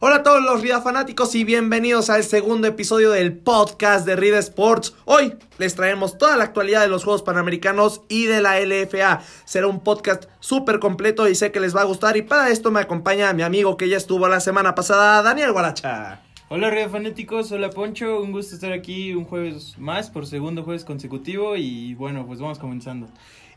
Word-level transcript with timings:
Hola 0.00 0.16
a 0.16 0.22
todos 0.22 0.42
los 0.42 0.60
Rida 0.60 0.82
fanáticos 0.82 1.34
y 1.34 1.44
bienvenidos 1.44 2.10
al 2.10 2.24
segundo 2.24 2.66
episodio 2.66 3.12
del 3.12 3.32
podcast 3.32 4.04
de 4.04 4.16
Rida 4.16 4.38
Sports. 4.38 4.94
Hoy 5.04 5.34
les 5.58 5.76
traemos 5.76 6.18
toda 6.18 6.36
la 6.36 6.44
actualidad 6.44 6.82
de 6.82 6.88
los 6.88 7.04
Juegos 7.04 7.22
Panamericanos 7.22 8.02
y 8.08 8.26
de 8.26 8.42
la 8.42 8.60
LFA. 8.60 9.22
Será 9.44 9.68
un 9.68 9.80
podcast 9.80 10.24
súper 10.40 10.80
completo 10.80 11.28
y 11.28 11.36
sé 11.36 11.52
que 11.52 11.60
les 11.60 11.74
va 11.74 11.82
a 11.82 11.84
gustar 11.84 12.16
y 12.16 12.22
para 12.22 12.50
esto 12.50 12.72
me 12.72 12.80
acompaña 12.80 13.32
mi 13.32 13.44
amigo 13.44 13.76
que 13.76 13.88
ya 13.88 13.96
estuvo 13.96 14.28
la 14.28 14.40
semana 14.40 14.74
pasada, 14.74 15.22
Daniel 15.22 15.52
Guaracha. 15.52 16.20
Hola 16.48 16.70
Rida 16.70 16.88
fanáticos, 16.90 17.52
hola 17.52 17.70
Poncho, 17.70 18.20
un 18.20 18.32
gusto 18.32 18.56
estar 18.56 18.72
aquí 18.72 19.14
un 19.14 19.24
jueves 19.24 19.78
más 19.78 20.10
por 20.10 20.26
segundo 20.26 20.64
jueves 20.64 20.84
consecutivo 20.84 21.56
y 21.56 21.94
bueno, 21.94 22.26
pues 22.26 22.40
vamos 22.40 22.58
comenzando 22.58 23.06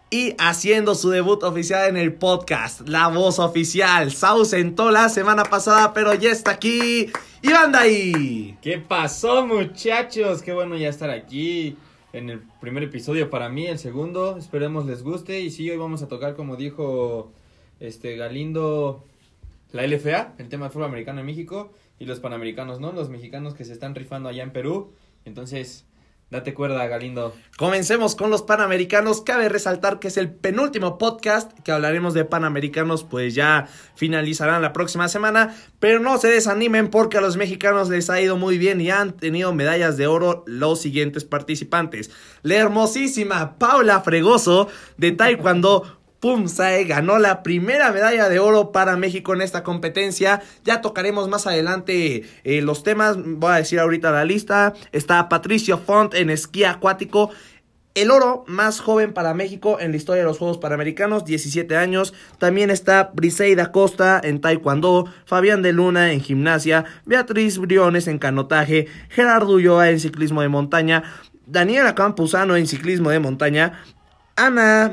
y 0.09 0.35
haciendo 0.37 0.95
su 0.95 1.09
debut 1.09 1.43
oficial 1.43 1.89
en 1.89 1.97
el 1.97 2.13
podcast, 2.13 2.87
la 2.87 3.09
voz 3.09 3.39
oficial. 3.39 4.11
Se 4.11 4.25
ausentó 4.25 4.89
la 4.89 5.09
semana 5.09 5.43
pasada, 5.43 5.93
pero 5.93 6.13
ya 6.13 6.31
está 6.31 6.51
aquí. 6.51 7.11
Iván 7.41 7.75
ahí. 7.75 8.57
¿Qué 8.61 8.77
pasó, 8.77 9.45
muchachos? 9.45 10.41
Qué 10.41 10.53
bueno 10.53 10.77
ya 10.77 10.89
estar 10.89 11.09
aquí 11.09 11.75
en 12.13 12.29
el 12.29 12.39
primer 12.61 12.83
episodio 12.83 13.29
para 13.29 13.49
mí, 13.49 13.67
el 13.67 13.79
segundo. 13.79 14.37
Esperemos 14.37 14.85
les 14.85 15.03
guste. 15.03 15.41
Y 15.41 15.51
sí, 15.51 15.69
hoy 15.69 15.77
vamos 15.77 16.01
a 16.01 16.07
tocar, 16.07 16.35
como 16.35 16.55
dijo 16.55 17.33
este 17.81 18.15
Galindo, 18.15 19.03
la 19.71 19.85
LFA, 19.85 20.35
el 20.37 20.47
tema 20.47 20.67
de 20.67 20.71
fútbol 20.71 20.87
americano 20.87 21.19
en 21.19 21.25
México. 21.25 21.73
Y 21.99 22.05
los 22.05 22.19
panamericanos, 22.21 22.79
¿no? 22.79 22.93
Los 22.93 23.09
mexicanos 23.09 23.55
que 23.55 23.65
se 23.65 23.73
están 23.73 23.93
rifando 23.93 24.29
allá 24.29 24.43
en 24.43 24.51
Perú. 24.51 24.93
Entonces, 25.25 25.85
Date 26.29 26.53
cuerda, 26.53 26.85
Galindo. 26.87 27.33
Comencemos 27.57 28.17
con 28.17 28.29
los 28.29 28.41
Panamericanos. 28.41 29.21
Cabe 29.21 29.47
resaltar 29.47 29.99
que 29.99 30.09
es 30.09 30.17
el 30.17 30.29
penúltimo 30.29 30.97
podcast 30.97 31.57
que 31.59 31.71
hablaremos 31.71 32.13
de 32.13 32.25
Panamericanos, 32.25 33.05
pues 33.05 33.33
ya 33.33 33.69
finalizarán 33.95 34.61
la 34.61 34.73
próxima 34.73 35.07
semana. 35.07 35.55
Pero 35.79 36.01
no 36.01 36.17
se 36.17 36.27
desanimen 36.27 36.89
porque 36.89 37.17
a 37.17 37.21
los 37.21 37.37
mexicanos 37.37 37.87
les 37.87 38.09
ha 38.09 38.19
ido 38.19 38.35
muy 38.35 38.57
bien 38.57 38.81
y 38.81 38.91
han 38.91 39.13
tenido 39.13 39.53
medallas 39.53 39.95
de 39.95 40.07
oro 40.07 40.43
los 40.47 40.81
siguientes 40.81 41.23
participantes. 41.23 42.11
La 42.41 42.55
hermosísima 42.55 43.57
Paula 43.57 44.01
Fregoso 44.01 44.67
de 44.97 45.13
Taekwondo 45.13 45.96
Pumsae 46.19 46.85
ganó 46.85 47.19
la 47.19 47.43
primera 47.43 47.91
medalla 47.91 48.29
de 48.29 48.39
oro 48.39 48.71
para 48.71 48.97
México 48.97 49.33
en 49.33 49.41
esta 49.41 49.63
competencia. 49.63 50.41
Ya 50.63 50.81
tocaremos 50.81 51.27
más 51.27 51.47
adelante 51.47 52.23
eh, 52.43 52.61
los 52.61 52.83
temas. 52.83 53.17
Voy 53.23 53.51
a 53.51 53.57
decir 53.57 53.79
ahorita 53.79 54.11
la 54.11 54.25
lista. 54.25 54.73
Está 54.91 55.29
Patricio 55.29 55.77
Font 55.77 56.13
en 56.13 56.29
esquí 56.29 56.63
acuático. 56.63 57.29
El 57.93 58.11
oro 58.11 58.43
más 58.47 58.79
joven 58.79 59.11
para 59.11 59.33
México 59.33 59.79
en 59.79 59.89
la 59.89 59.97
historia 59.97 60.21
de 60.21 60.27
los 60.27 60.37
Juegos 60.37 60.59
Panamericanos, 60.59 61.25
17 61.25 61.75
años. 61.77 62.13
También 62.37 62.69
está 62.69 63.09
Briseida 63.13 63.71
Costa 63.71 64.21
en 64.23 64.39
Taekwondo, 64.39 65.11
Fabián 65.25 65.63
de 65.63 65.73
Luna 65.73 66.11
en 66.11 66.21
gimnasia, 66.21 66.85
Beatriz 67.05 67.57
Briones 67.57 68.07
en 68.07 68.19
canotaje, 68.19 68.87
Gerardo 69.09 69.53
Ulloa 69.53 69.89
en 69.89 69.99
ciclismo 69.99 70.43
de 70.43 70.47
montaña, 70.47 71.05
Daniela 71.47 71.95
Campuzano 71.95 72.55
en 72.55 72.67
ciclismo 72.67 73.09
de 73.09 73.19
montaña, 73.19 73.83
Ana 74.35 74.91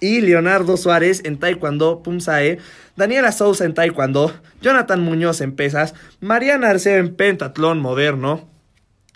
y 0.00 0.20
Leonardo 0.20 0.76
Suárez 0.76 1.22
en 1.24 1.38
Taekwondo 1.38 2.02
Pumsae, 2.02 2.58
Daniela 2.96 3.32
Sousa 3.32 3.64
en 3.64 3.74
Taekwondo, 3.74 4.32
Jonathan 4.60 5.00
Muñoz 5.00 5.40
en 5.40 5.54
pesas, 5.54 5.94
Mariana 6.20 6.70
Arceo 6.70 6.98
en 6.98 7.14
pentatlón 7.14 7.80
moderno. 7.80 8.48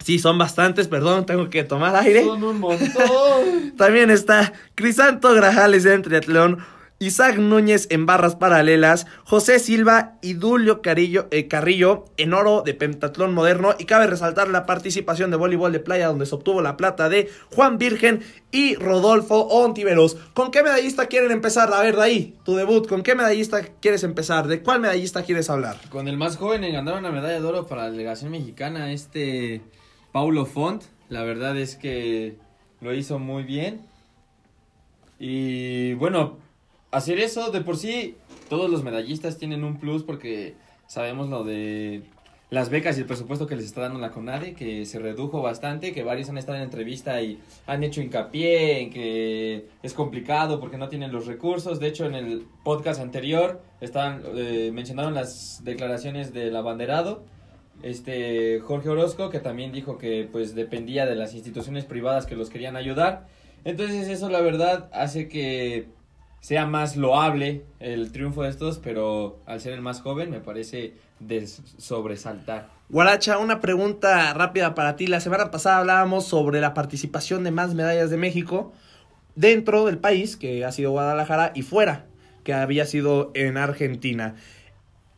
Sí, 0.02 0.18
son 0.18 0.36
bastantes, 0.36 0.88
perdón, 0.88 1.24
tengo 1.24 1.48
que 1.48 1.64
tomar 1.64 1.96
aire. 1.96 2.24
Son 2.24 2.42
un 2.42 2.60
montón. 2.60 3.72
También 3.78 4.10
está 4.10 4.52
Crisanto 4.74 5.32
Grajales 5.34 5.86
en 5.86 6.02
triatlón, 6.02 6.58
Isaac 7.00 7.38
Núñez 7.38 7.88
en 7.90 8.06
barras 8.06 8.36
paralelas, 8.36 9.06
José 9.24 9.58
Silva 9.58 10.16
y 10.22 10.34
Dulio 10.34 10.80
eh, 10.84 11.48
Carrillo 11.48 12.04
en 12.16 12.34
oro 12.34 12.62
de 12.64 12.72
pentatlón 12.72 13.34
moderno 13.34 13.74
y 13.78 13.84
cabe 13.84 14.06
resaltar 14.06 14.48
la 14.48 14.64
participación 14.64 15.30
de 15.30 15.36
voleibol 15.36 15.72
de 15.72 15.80
playa 15.80 16.06
donde 16.06 16.24
se 16.24 16.34
obtuvo 16.36 16.62
la 16.62 16.76
plata 16.76 17.08
de 17.08 17.28
Juan 17.52 17.78
Virgen 17.78 18.22
y 18.52 18.76
Rodolfo 18.76 19.40
Ontiveros. 19.48 20.16
¿Con 20.34 20.52
qué 20.52 20.62
medallista 20.62 21.06
quieren 21.06 21.32
empezar? 21.32 21.72
A 21.74 21.82
ver, 21.82 21.96
de 21.96 22.02
ahí, 22.02 22.38
tu 22.44 22.54
debut, 22.54 22.86
¿con 22.86 23.02
qué 23.02 23.16
medallista 23.16 23.62
quieres 23.80 24.04
empezar? 24.04 24.46
¿De 24.46 24.62
cuál 24.62 24.80
medallista 24.80 25.24
quieres 25.24 25.50
hablar? 25.50 25.76
Con 25.90 26.06
el 26.06 26.16
más 26.16 26.36
joven 26.36 26.62
en 26.62 26.74
ganar 26.74 26.96
una 26.96 27.10
medalla 27.10 27.40
de 27.40 27.44
oro 27.44 27.66
para 27.66 27.82
la 27.82 27.90
delegación 27.90 28.30
mexicana, 28.30 28.92
este 28.92 29.62
Paulo 30.12 30.46
Font. 30.46 30.84
La 31.08 31.24
verdad 31.24 31.56
es 31.58 31.74
que 31.74 32.36
lo 32.80 32.94
hizo 32.94 33.18
muy 33.18 33.42
bien. 33.42 33.80
Y 35.18 35.94
bueno, 35.94 36.43
hacer 36.94 37.18
eso 37.18 37.50
de 37.50 37.60
por 37.60 37.76
sí, 37.76 38.16
todos 38.48 38.70
los 38.70 38.82
medallistas 38.82 39.36
tienen 39.36 39.64
un 39.64 39.78
plus 39.78 40.02
porque 40.02 40.54
sabemos 40.86 41.28
lo 41.28 41.44
de 41.44 42.04
las 42.50 42.70
becas 42.70 42.96
y 42.96 43.00
el 43.00 43.06
presupuesto 43.06 43.48
que 43.48 43.56
les 43.56 43.64
está 43.64 43.80
dando 43.80 43.98
la 43.98 44.12
CONADE, 44.12 44.54
que 44.54 44.86
se 44.86 45.00
redujo 45.00 45.42
bastante, 45.42 45.92
que 45.92 46.04
varios 46.04 46.28
han 46.28 46.38
estado 46.38 46.56
en 46.58 46.64
entrevista 46.64 47.20
y 47.20 47.40
han 47.66 47.82
hecho 47.82 48.00
hincapié 48.00 48.80
en 48.80 48.90
que 48.90 49.66
es 49.82 49.92
complicado 49.92 50.60
porque 50.60 50.78
no 50.78 50.88
tienen 50.88 51.10
los 51.10 51.26
recursos. 51.26 51.80
De 51.80 51.88
hecho, 51.88 52.06
en 52.06 52.14
el 52.14 52.46
podcast 52.62 53.00
anterior 53.00 53.60
estaban, 53.80 54.22
eh, 54.36 54.70
mencionaron 54.72 55.14
las 55.14 55.62
declaraciones 55.64 56.32
del 56.32 56.54
abanderado, 56.54 57.24
este 57.82 58.60
Jorge 58.60 58.88
Orozco, 58.88 59.30
que 59.30 59.40
también 59.40 59.72
dijo 59.72 59.98
que 59.98 60.28
pues 60.30 60.54
dependía 60.54 61.06
de 61.06 61.16
las 61.16 61.34
instituciones 61.34 61.84
privadas 61.84 62.24
que 62.24 62.36
los 62.36 62.50
querían 62.50 62.76
ayudar. 62.76 63.26
Entonces 63.64 64.06
eso 64.08 64.28
la 64.28 64.40
verdad 64.40 64.88
hace 64.92 65.28
que 65.28 65.88
sea 66.44 66.66
más 66.66 66.94
loable 66.98 67.64
el 67.80 68.12
triunfo 68.12 68.42
de 68.42 68.50
estos, 68.50 68.78
pero 68.78 69.38
al 69.46 69.62
ser 69.62 69.72
el 69.72 69.80
más 69.80 70.02
joven 70.02 70.30
me 70.30 70.40
parece 70.40 70.92
de 71.18 71.46
sobresaltar. 71.46 72.68
Guaracha, 72.90 73.38
una 73.38 73.62
pregunta 73.62 74.30
rápida 74.34 74.74
para 74.74 74.94
ti. 74.96 75.06
La 75.06 75.20
semana 75.20 75.50
pasada 75.50 75.78
hablábamos 75.78 76.26
sobre 76.26 76.60
la 76.60 76.74
participación 76.74 77.44
de 77.44 77.50
más 77.50 77.72
medallas 77.72 78.10
de 78.10 78.18
México 78.18 78.74
dentro 79.34 79.86
del 79.86 79.96
país, 79.96 80.36
que 80.36 80.66
ha 80.66 80.72
sido 80.72 80.90
Guadalajara, 80.90 81.52
y 81.54 81.62
fuera, 81.62 82.04
que 82.42 82.52
había 82.52 82.84
sido 82.84 83.30
en 83.32 83.56
Argentina. 83.56 84.34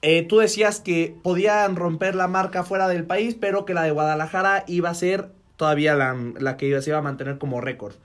Eh, 0.02 0.22
tú 0.22 0.38
decías 0.38 0.80
que 0.80 1.16
podían 1.24 1.74
romper 1.74 2.14
la 2.14 2.28
marca 2.28 2.62
fuera 2.62 2.86
del 2.86 3.04
país, 3.04 3.34
pero 3.34 3.64
que 3.64 3.74
la 3.74 3.82
de 3.82 3.90
Guadalajara 3.90 4.62
iba 4.68 4.90
a 4.90 4.94
ser 4.94 5.32
todavía 5.56 5.96
la, 5.96 6.16
la 6.38 6.56
que 6.56 6.80
se 6.80 6.90
iba 6.90 7.00
a 7.00 7.02
mantener 7.02 7.38
como 7.38 7.60
récord 7.60 7.96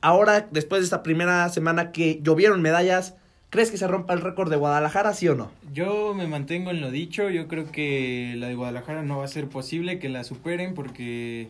ahora, 0.00 0.48
después 0.50 0.80
de 0.80 0.84
esta 0.84 1.02
primera 1.02 1.48
semana 1.48 1.92
que 1.92 2.20
llovieron 2.22 2.62
medallas, 2.62 3.14
¿crees 3.50 3.70
que 3.70 3.76
se 3.76 3.88
rompa 3.88 4.14
el 4.14 4.20
récord 4.20 4.50
de 4.50 4.56
Guadalajara, 4.56 5.12
sí 5.14 5.28
o 5.28 5.34
no? 5.34 5.50
Yo 5.72 6.14
me 6.14 6.26
mantengo 6.26 6.70
en 6.70 6.80
lo 6.80 6.90
dicho, 6.90 7.30
yo 7.30 7.48
creo 7.48 7.70
que 7.70 8.34
la 8.36 8.48
de 8.48 8.54
Guadalajara 8.54 9.02
no 9.02 9.18
va 9.18 9.24
a 9.24 9.28
ser 9.28 9.48
posible 9.48 9.98
que 9.98 10.08
la 10.08 10.24
superen 10.24 10.74
porque, 10.74 11.48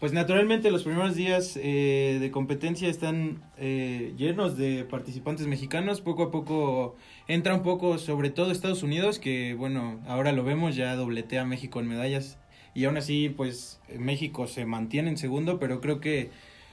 pues 0.00 0.12
naturalmente 0.12 0.70
los 0.70 0.84
primeros 0.84 1.14
días 1.14 1.58
eh, 1.62 2.18
de 2.20 2.30
competencia 2.30 2.88
están 2.88 3.42
eh, 3.58 4.12
llenos 4.16 4.56
de 4.56 4.84
participantes 4.84 5.46
mexicanos, 5.46 6.00
poco 6.00 6.24
a 6.24 6.30
poco 6.30 6.96
entra 7.28 7.54
un 7.54 7.62
poco 7.62 7.98
sobre 7.98 8.30
todo 8.30 8.50
Estados 8.50 8.82
Unidos, 8.82 9.18
que 9.18 9.54
bueno, 9.54 10.00
ahora 10.06 10.32
lo 10.32 10.44
vemos, 10.44 10.76
ya 10.76 10.94
dobletea 10.96 11.42
a 11.42 11.46
México 11.46 11.80
en 11.80 11.88
medallas 11.88 12.38
y 12.74 12.84
aún 12.84 12.98
así 12.98 13.30
pues 13.30 13.80
México 13.98 14.46
se 14.46 14.66
mantiene 14.66 15.08
en 15.08 15.16
segundo, 15.16 15.58
pero 15.58 15.80
creo 15.80 15.98
que 16.00 16.30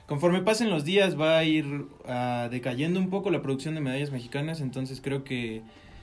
conforme 0.08 0.42
pasen 0.42 0.70
los 0.70 0.84
días 0.84 1.20
va 1.20 1.38
a 1.38 1.44
ir 1.44 1.66
uh, 1.66 2.50
decayendo 2.50 3.00
un 3.00 3.10
poco 3.10 3.30
la 3.30 3.42
producción 3.42 3.76
de 3.76 3.82
medallas 3.82 4.12
mexicanas, 4.12 4.62
entonces 4.62 5.02
creo 5.02 5.24
que 5.24 5.62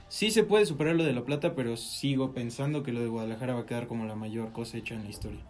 sí 0.09 0.31
se 0.31 0.45
puede 0.45 0.67
superar 0.67 0.97
lo 0.97 1.05
de 1.05 1.13
la 1.13 1.25
plata, 1.25 1.55
pero 1.55 1.77
sigo 1.77 2.33
pensando 2.33 2.83
que 2.83 2.93
lo 2.93 3.01
de 3.01 3.09
Guadalajara 3.09 3.55
va 3.55 3.61
a 3.61 3.67
quedar 3.67 3.87
como 3.87 4.07
la 4.07 4.17
mayor 4.17 4.53
cosecha 4.53 4.95
en 4.95 5.05
la 5.05 5.11
historia. 5.11 5.41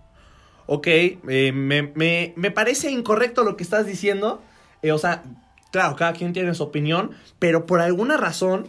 Ok, 0.66 0.86
eh, 0.86 1.52
me, 1.52 1.82
me, 1.82 2.32
me, 2.36 2.50
parece 2.50 2.90
incorrecto 2.90 3.42
lo 3.42 3.56
que 3.56 3.64
estás 3.64 3.86
diciendo, 3.86 4.40
eh, 4.82 4.92
o 4.92 4.98
sea, 4.98 5.24
claro, 5.72 5.96
cada 5.96 6.12
quien 6.12 6.32
tiene 6.32 6.54
su 6.54 6.62
opinión, 6.62 7.10
pero 7.38 7.66
por 7.66 7.80
alguna 7.80 8.16
razón 8.16 8.68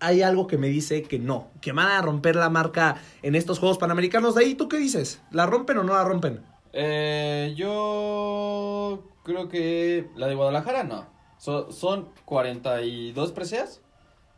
hay 0.00 0.22
algo 0.22 0.46
que 0.46 0.58
me 0.58 0.68
dice 0.68 1.02
que 1.02 1.18
no, 1.18 1.48
que 1.60 1.72
van 1.72 1.88
a 1.88 2.02
romper 2.02 2.36
la 2.36 2.48
marca 2.48 2.96
en 3.22 3.34
estos 3.34 3.58
Juegos 3.58 3.78
Panamericanos. 3.78 4.34
De 4.34 4.44
ahí, 4.44 4.54
¿tú 4.54 4.68
qué 4.68 4.78
dices? 4.78 5.20
¿La 5.30 5.46
rompen 5.46 5.78
o 5.78 5.84
no 5.84 5.92
la 5.94 6.04
rompen? 6.04 6.40
Eh, 6.72 7.54
yo 7.56 9.04
creo 9.22 9.48
que 9.48 10.08
la 10.16 10.26
de 10.26 10.34
Guadalajara 10.34 10.84
no. 10.84 11.06
son 11.38 12.08
42 12.24 13.32
preseas 13.32 13.80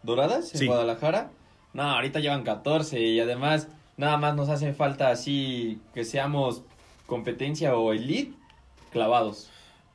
doradas 0.02 0.54
en 0.54 0.66
Guadalajara. 0.66 1.30
No, 1.72 1.82
ahorita 1.82 2.20
llevan 2.20 2.44
14 2.44 3.00
y 3.00 3.20
además 3.20 3.68
nada 3.96 4.16
más 4.16 4.34
nos 4.34 4.48
hacen 4.48 4.74
falta 4.74 5.10
así 5.10 5.80
que 5.92 6.04
seamos 6.04 6.62
competencia 7.06 7.76
o 7.76 7.92
elite 7.92 8.34
clavados. 8.92 9.50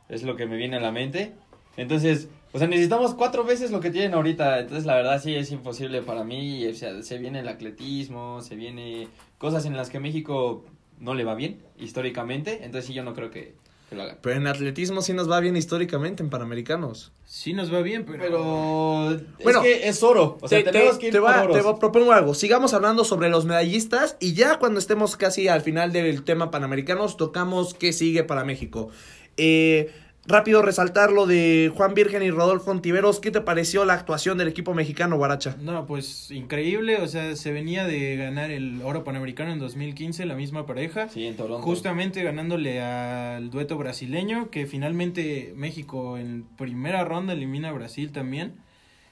Es 0.09 0.23
lo 0.23 0.35
que 0.35 0.45
me 0.45 0.57
viene 0.57 0.77
a 0.77 0.81
la 0.81 0.91
mente. 0.91 1.33
Entonces, 1.77 2.29
o 2.51 2.57
sea, 2.57 2.67
necesitamos 2.67 3.13
cuatro 3.13 3.43
veces 3.43 3.71
lo 3.71 3.79
que 3.79 3.91
tienen 3.91 4.13
ahorita. 4.13 4.59
Entonces, 4.59 4.85
la 4.85 4.95
verdad 4.95 5.21
sí 5.21 5.35
es 5.35 5.51
imposible 5.51 6.01
para 6.01 6.23
mí. 6.23 6.67
O 6.67 6.73
sea, 6.73 7.01
se 7.03 7.17
viene 7.17 7.39
el 7.39 7.47
atletismo, 7.47 8.41
se 8.41 8.55
viene 8.55 9.07
cosas 9.37 9.65
en 9.65 9.77
las 9.77 9.89
que 9.89 9.99
México 9.99 10.65
no 10.99 11.13
le 11.13 11.23
va 11.23 11.35
bien 11.35 11.61
históricamente. 11.77 12.65
Entonces, 12.65 12.85
sí, 12.85 12.93
yo 12.93 13.03
no 13.03 13.13
creo 13.13 13.29
que 13.29 13.55
que 13.89 13.95
lo 13.95 14.03
hagan. 14.03 14.17
Pero 14.21 14.35
en 14.35 14.47
atletismo 14.47 15.01
sí 15.01 15.13
nos 15.13 15.29
va 15.29 15.39
bien 15.39 15.57
históricamente 15.57 16.21
en 16.23 16.29
Panamericanos. 16.29 17.11
Sí 17.25 17.53
nos 17.53 17.73
va 17.73 17.81
bien, 17.81 18.05
pero... 18.05 18.19
Pero 18.19 19.19
Bueno, 19.43 19.63
es 19.63 19.65
que 19.79 19.87
es 19.89 20.03
oro. 20.03 20.37
O 20.41 20.47
sea, 20.47 20.63
te, 20.63 20.71
tenemos 20.71 20.95
te- 20.95 20.99
que 20.99 21.07
ir 21.07 21.13
te 21.13 21.19
por 21.19 21.29
va- 21.29 21.43
oros. 21.43 21.57
te 21.57 21.61
va- 21.63 21.79
propongo 21.79 22.11
algo. 22.11 22.33
Sigamos 22.33 22.73
hablando 22.73 23.03
sobre 23.03 23.29
los 23.29 23.45
medallistas 23.45 24.15
y 24.19 24.33
ya 24.33 24.57
cuando 24.59 24.79
estemos 24.79 25.15
casi 25.17 25.47
al 25.47 25.61
final 25.61 25.91
del 25.91 26.23
tema 26.23 26.51
panamericanos, 26.51 27.17
tocamos 27.17 27.73
qué 27.73 27.91
sigue 27.93 28.23
para 28.23 28.43
México. 28.45 28.89
Eh, 29.37 29.91
rápido 30.25 30.61
resaltar 30.61 31.11
lo 31.11 31.25
de 31.25 31.71
Juan 31.75 31.93
Virgen 31.93 32.23
y 32.23 32.31
Rodolfo 32.31 32.71
Ontiveros. 32.71 33.19
¿Qué 33.19 33.31
te 33.31 33.41
pareció 33.41 33.85
la 33.85 33.93
actuación 33.93 34.37
del 34.37 34.47
equipo 34.47 34.73
mexicano, 34.73 35.17
Guaracha? 35.17 35.55
No, 35.59 35.85
pues 35.85 36.31
increíble, 36.31 36.97
o 36.97 37.07
sea, 37.07 37.35
se 37.35 37.51
venía 37.51 37.85
de 37.85 38.15
ganar 38.15 38.51
el 38.51 38.81
oro 38.83 39.03
panamericano 39.03 39.51
en 39.51 39.59
2015, 39.59 40.25
la 40.25 40.35
misma 40.35 40.65
pareja. 40.65 41.09
Sí, 41.09 41.25
en 41.25 41.35
Toronto. 41.35 41.63
Justamente 41.63 42.23
ganándole 42.23 42.81
al 42.81 43.49
dueto 43.49 43.77
brasileño, 43.77 44.49
que 44.49 44.65
finalmente 44.65 45.53
México 45.55 46.17
en 46.17 46.45
primera 46.57 47.03
ronda 47.05 47.33
elimina 47.33 47.69
a 47.69 47.73
Brasil 47.73 48.11
también. 48.11 48.53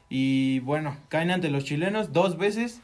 Y 0.10 0.60
bueno, 0.60 0.98
caen 1.10 1.32
ante 1.32 1.50
los 1.50 1.66
chilenos 1.66 2.14
dos 2.14 2.38
veces, 2.38 2.82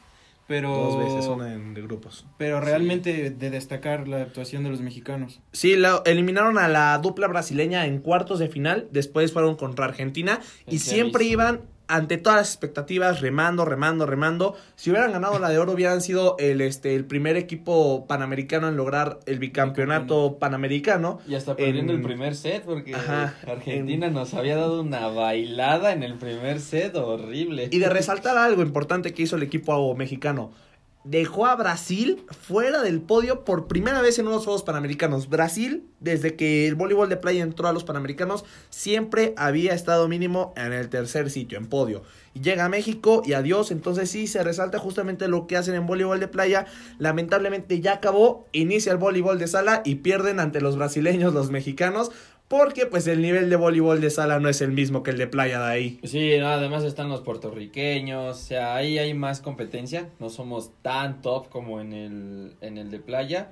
pero, 0.48 0.70
Dos 0.70 0.98
veces, 0.98 1.26
una 1.28 1.54
en, 1.54 1.74
de 1.74 1.82
grupos. 1.82 2.26
pero 2.38 2.60
realmente 2.60 3.30
de 3.30 3.50
destacar 3.50 4.08
la 4.08 4.22
actuación 4.22 4.64
de 4.64 4.70
los 4.70 4.82
mexicanos. 4.82 5.40
Sí, 5.52 5.76
la, 5.76 6.02
eliminaron 6.06 6.58
a 6.58 6.68
la 6.68 6.98
dupla 6.98 7.28
brasileña 7.28 7.86
en 7.86 8.00
cuartos 8.00 8.40
de 8.40 8.50
final, 8.50 8.88
después 8.92 9.32
fueron 9.32 9.56
contra 9.56 9.86
Argentina 9.86 10.40
y 10.68 10.80
siempre 10.80 11.26
iban 11.26 11.62
ante 11.88 12.18
todas 12.18 12.40
las 12.40 12.50
expectativas 12.50 13.20
remando, 13.22 13.66
remando, 13.66 14.06
remando. 14.06 14.56
Si 14.76 14.90
hubieran 14.90 15.12
ganado 15.12 15.38
la 15.40 15.50
de 15.50 15.58
oro 15.60 15.74
hubieran 15.74 16.02
sido 16.02 16.36
el 16.40 16.62
este 16.62 16.96
el 16.96 17.06
primer 17.06 17.36
equipo 17.38 18.06
panamericano 18.08 18.70
en 18.70 18.78
lograr 18.78 19.20
el 19.26 19.40
bicampeonato 19.40 20.38
panamericano. 20.40 21.20
Y 21.28 21.36
hasta 21.36 21.56
perdiendo 21.56 21.94
en- 21.94 22.00
el 22.00 22.06
primer 22.06 22.36
set 22.36 22.64
porque 22.64 22.96
Ajá, 22.96 23.36
Argentina 23.48 24.10
nos 24.10 24.34
había 24.34 24.56
dado 24.56 24.82
una 24.82 25.08
bailada 25.08 25.92
en 25.94 26.04
el 26.04 26.16
primer 26.16 26.60
set 26.60 26.96
horrible. 26.96 27.68
Y 27.72 27.80
de 27.80 27.90
resaltar 27.90 28.38
algo 28.38 28.62
importante 28.62 29.14
que 29.14 29.24
hizo 29.24 29.36
el 29.36 29.44
equipo 29.44 29.94
mexicano. 29.96 30.52
Dejó 31.04 31.48
a 31.48 31.56
Brasil 31.56 32.26
fuera 32.30 32.82
del 32.82 33.02
podio 33.02 33.44
por 33.44 33.68
primera 33.68 34.02
vez 34.02 34.20
en 34.20 34.28
unos 34.28 34.46
Juegos 34.46 34.64
Panamericanos. 34.64 35.28
Brasil, 35.28 35.84
desde 36.00 36.38
que 36.38 36.66
el 36.66 36.76
voleibol 36.76 37.10
de 37.10 37.18
playa 37.18 37.44
entró 37.44 37.68
a 37.68 37.74
los 37.74 37.84
Panamericanos, 37.84 38.46
siempre 38.70 39.34
había 39.36 39.74
estado 39.74 40.08
mínimo 40.08 40.54
en 40.56 40.72
el 40.72 40.88
tercer 40.88 41.30
sitio, 41.30 41.58
en 41.58 41.68
podio. 41.68 42.04
Llega 42.34 42.64
a 42.64 42.70
México 42.70 43.22
y 43.26 43.34
adiós. 43.34 43.72
Entonces 43.72 44.10
sí, 44.10 44.28
se 44.28 44.44
resalta 44.44 44.80
justamente 44.80 45.28
lo 45.28 45.46
que 45.46 45.58
hacen 45.58 45.76
en 45.76 45.88
voleibol 45.88 46.22
de 46.22 46.30
playa. 46.30 46.68
Lamentablemente 47.00 47.82
ya 47.82 47.96
acabó, 47.96 48.48
inicia 48.54 48.94
el 48.94 48.98
voleibol 48.98 49.40
de 49.40 49.48
sala 49.48 49.82
y 49.84 49.96
pierden 49.96 50.40
ante 50.40 50.62
los 50.62 50.78
brasileños, 50.78 51.34
los 51.34 51.52
mexicanos. 51.52 52.12
Porque 52.54 52.86
pues 52.86 53.08
el 53.08 53.20
nivel 53.20 53.50
de 53.50 53.56
voleibol 53.56 54.00
de 54.00 54.12
sala 54.12 54.40
no 54.40 54.48
es 54.48 54.62
el 54.62 54.74
mismo 54.74 55.02
que 55.02 55.10
el 55.10 55.18
de 55.18 55.26
playa 55.26 55.58
de 55.60 55.72
ahí. 55.72 56.00
Sí, 56.04 56.34
además 56.36 56.84
están 56.84 57.10
los 57.10 57.22
puertorriqueños, 57.22 58.38
o 58.38 58.40
sea, 58.40 58.76
ahí 58.76 59.00
hay 59.00 59.16
más 59.16 59.42
competencia, 59.42 60.08
no 60.20 60.30
somos 60.30 60.70
tan 60.84 61.24
top 61.24 61.50
como 61.50 61.82
en 61.82 61.94
el, 61.94 62.54
en 62.62 62.78
el 62.78 62.92
de 62.92 63.00
playa, 63.00 63.50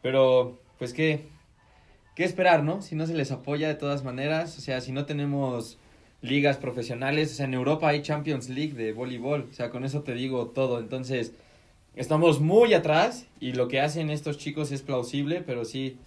pero 0.00 0.60
pues 0.78 0.92
qué, 0.92 1.26
qué 2.14 2.22
esperar, 2.22 2.62
¿no? 2.62 2.82
Si 2.82 2.94
no 2.94 3.08
se 3.08 3.14
les 3.14 3.32
apoya 3.32 3.66
de 3.66 3.74
todas 3.74 4.04
maneras, 4.04 4.56
o 4.56 4.60
sea, 4.60 4.80
si 4.80 4.92
no 4.92 5.06
tenemos 5.06 5.78
ligas 6.22 6.56
profesionales, 6.56 7.32
o 7.32 7.34
sea, 7.34 7.46
en 7.46 7.54
Europa 7.54 7.88
hay 7.88 8.02
Champions 8.02 8.48
League 8.48 8.74
de 8.74 8.92
voleibol, 8.92 9.48
o 9.50 9.54
sea, 9.54 9.70
con 9.70 9.84
eso 9.84 10.02
te 10.02 10.14
digo 10.14 10.50
todo, 10.54 10.78
entonces 10.78 11.32
estamos 11.96 12.38
muy 12.40 12.74
atrás 12.74 13.26
y 13.40 13.54
lo 13.54 13.66
que 13.66 13.80
hacen 13.80 14.08
estos 14.08 14.38
chicos 14.38 14.70
es 14.70 14.82
plausible, 14.82 15.42
pero 15.44 15.64
sí, 15.64 15.98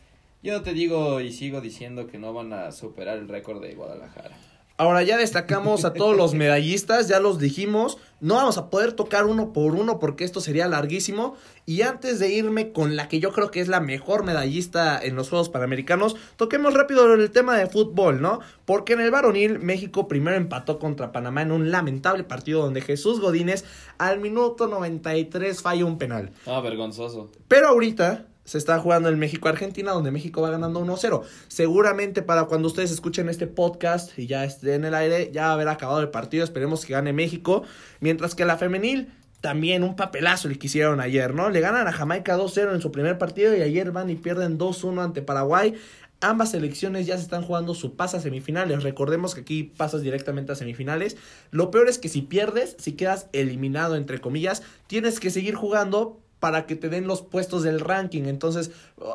yo 0.41 0.61
te 0.61 0.73
digo 0.73 1.19
y 1.21 1.31
sigo 1.31 1.61
diciendo 1.61 2.07
que 2.07 2.17
no 2.17 2.33
van 2.33 2.53
a 2.53 2.71
superar 2.71 3.17
el 3.17 3.27
récord 3.27 3.61
de 3.61 3.75
Guadalajara. 3.75 4.37
Ahora 4.79 5.03
ya 5.03 5.17
destacamos 5.17 5.83
a 5.83 5.91
todos 5.91 6.15
los 6.15 6.33
medallistas, 6.33 7.09
ya 7.09 7.19
los 7.19 7.37
dijimos, 7.37 7.97
no 8.21 8.35
vamos 8.35 8.57
a 8.57 8.69
poder 8.69 8.93
tocar 8.93 9.25
uno 9.25 9.51
por 9.51 9.75
uno 9.75 9.99
porque 9.99 10.23
esto 10.23 10.39
sería 10.39 10.69
larguísimo. 10.69 11.35
Y 11.65 11.81
antes 11.81 12.17
de 12.19 12.29
irme 12.29 12.71
con 12.71 12.95
la 12.95 13.09
que 13.09 13.19
yo 13.19 13.33
creo 13.33 13.51
que 13.51 13.59
es 13.59 13.67
la 13.67 13.81
mejor 13.81 14.23
medallista 14.23 14.97
en 15.03 15.17
los 15.17 15.27
Juegos 15.27 15.49
Panamericanos, 15.49 16.15
toquemos 16.37 16.75
rápido 16.75 17.13
el 17.13 17.29
tema 17.31 17.57
de 17.57 17.67
fútbol, 17.67 18.21
¿no? 18.21 18.39
Porque 18.63 18.93
en 18.93 19.01
el 19.01 19.11
varonil 19.11 19.59
México 19.59 20.07
primero 20.07 20.37
empató 20.37 20.79
contra 20.79 21.11
Panamá 21.11 21.41
en 21.41 21.51
un 21.51 21.71
lamentable 21.71 22.23
partido 22.23 22.61
donde 22.61 22.79
Jesús 22.79 23.19
Godínez 23.19 23.65
al 23.97 24.21
minuto 24.21 24.67
93 24.67 25.61
falla 25.61 25.83
un 25.83 25.97
penal. 25.97 26.31
Ah, 26.45 26.61
vergonzoso. 26.61 27.29
Pero 27.49 27.67
ahorita 27.67 28.27
se 28.49 28.57
está 28.57 28.79
jugando 28.79 29.09
el 29.09 29.17
México-Argentina, 29.17 29.91
donde 29.91 30.09
México 30.09 30.41
va 30.41 30.49
ganando 30.49 30.83
1-0. 30.83 31.21
Seguramente 31.49 32.23
para 32.23 32.45
cuando 32.45 32.67
ustedes 32.67 32.89
escuchen 32.89 33.29
este 33.29 33.45
podcast 33.45 34.17
y 34.17 34.25
ya 34.25 34.43
esté 34.43 34.73
en 34.73 34.85
el 34.85 34.95
aire, 34.95 35.29
ya 35.31 35.51
haber 35.51 35.67
acabado 35.67 35.99
el 36.01 36.09
partido. 36.09 36.43
Esperemos 36.43 36.83
que 36.83 36.93
gane 36.93 37.13
México. 37.13 37.61
Mientras 37.99 38.33
que 38.33 38.45
la 38.45 38.57
femenil, 38.57 39.13
también 39.39 39.83
un 39.83 39.95
papelazo 39.95 40.47
el 40.47 40.57
que 40.57 40.65
hicieron 40.65 40.99
ayer, 40.99 41.35
¿no? 41.35 41.51
Le 41.51 41.59
ganan 41.59 41.87
a 41.87 41.91
Jamaica 41.91 42.39
2-0 42.39 42.73
en 42.73 42.81
su 42.81 42.91
primer 42.91 43.19
partido 43.19 43.55
y 43.55 43.61
ayer 43.61 43.91
van 43.91 44.09
y 44.09 44.15
pierden 44.15 44.57
2-1 44.57 45.03
ante 45.03 45.21
Paraguay. 45.21 45.75
Ambas 46.19 46.49
selecciones 46.49 47.05
ya 47.05 47.17
se 47.17 47.23
están 47.25 47.43
jugando 47.43 47.75
su 47.75 47.95
pase 47.95 48.17
a 48.17 48.19
semifinales. 48.19 48.81
Recordemos 48.81 49.35
que 49.35 49.41
aquí 49.41 49.61
pasas 49.77 50.01
directamente 50.01 50.53
a 50.53 50.55
semifinales. 50.55 51.17
Lo 51.51 51.69
peor 51.69 51.87
es 51.87 51.99
que 51.99 52.09
si 52.09 52.23
pierdes, 52.23 52.75
si 52.79 52.93
quedas 52.93 53.27
eliminado, 53.31 53.95
entre 53.95 54.17
comillas, 54.17 54.63
tienes 54.87 55.19
que 55.19 55.29
seguir 55.29 55.53
jugando 55.53 56.19
para 56.39 56.65
que 56.65 56.75
te 56.75 56.89
den 56.89 57.07
los 57.07 57.21
puestos 57.21 57.63
del 57.63 57.79
ranking. 57.79 58.23
Entonces, 58.23 58.71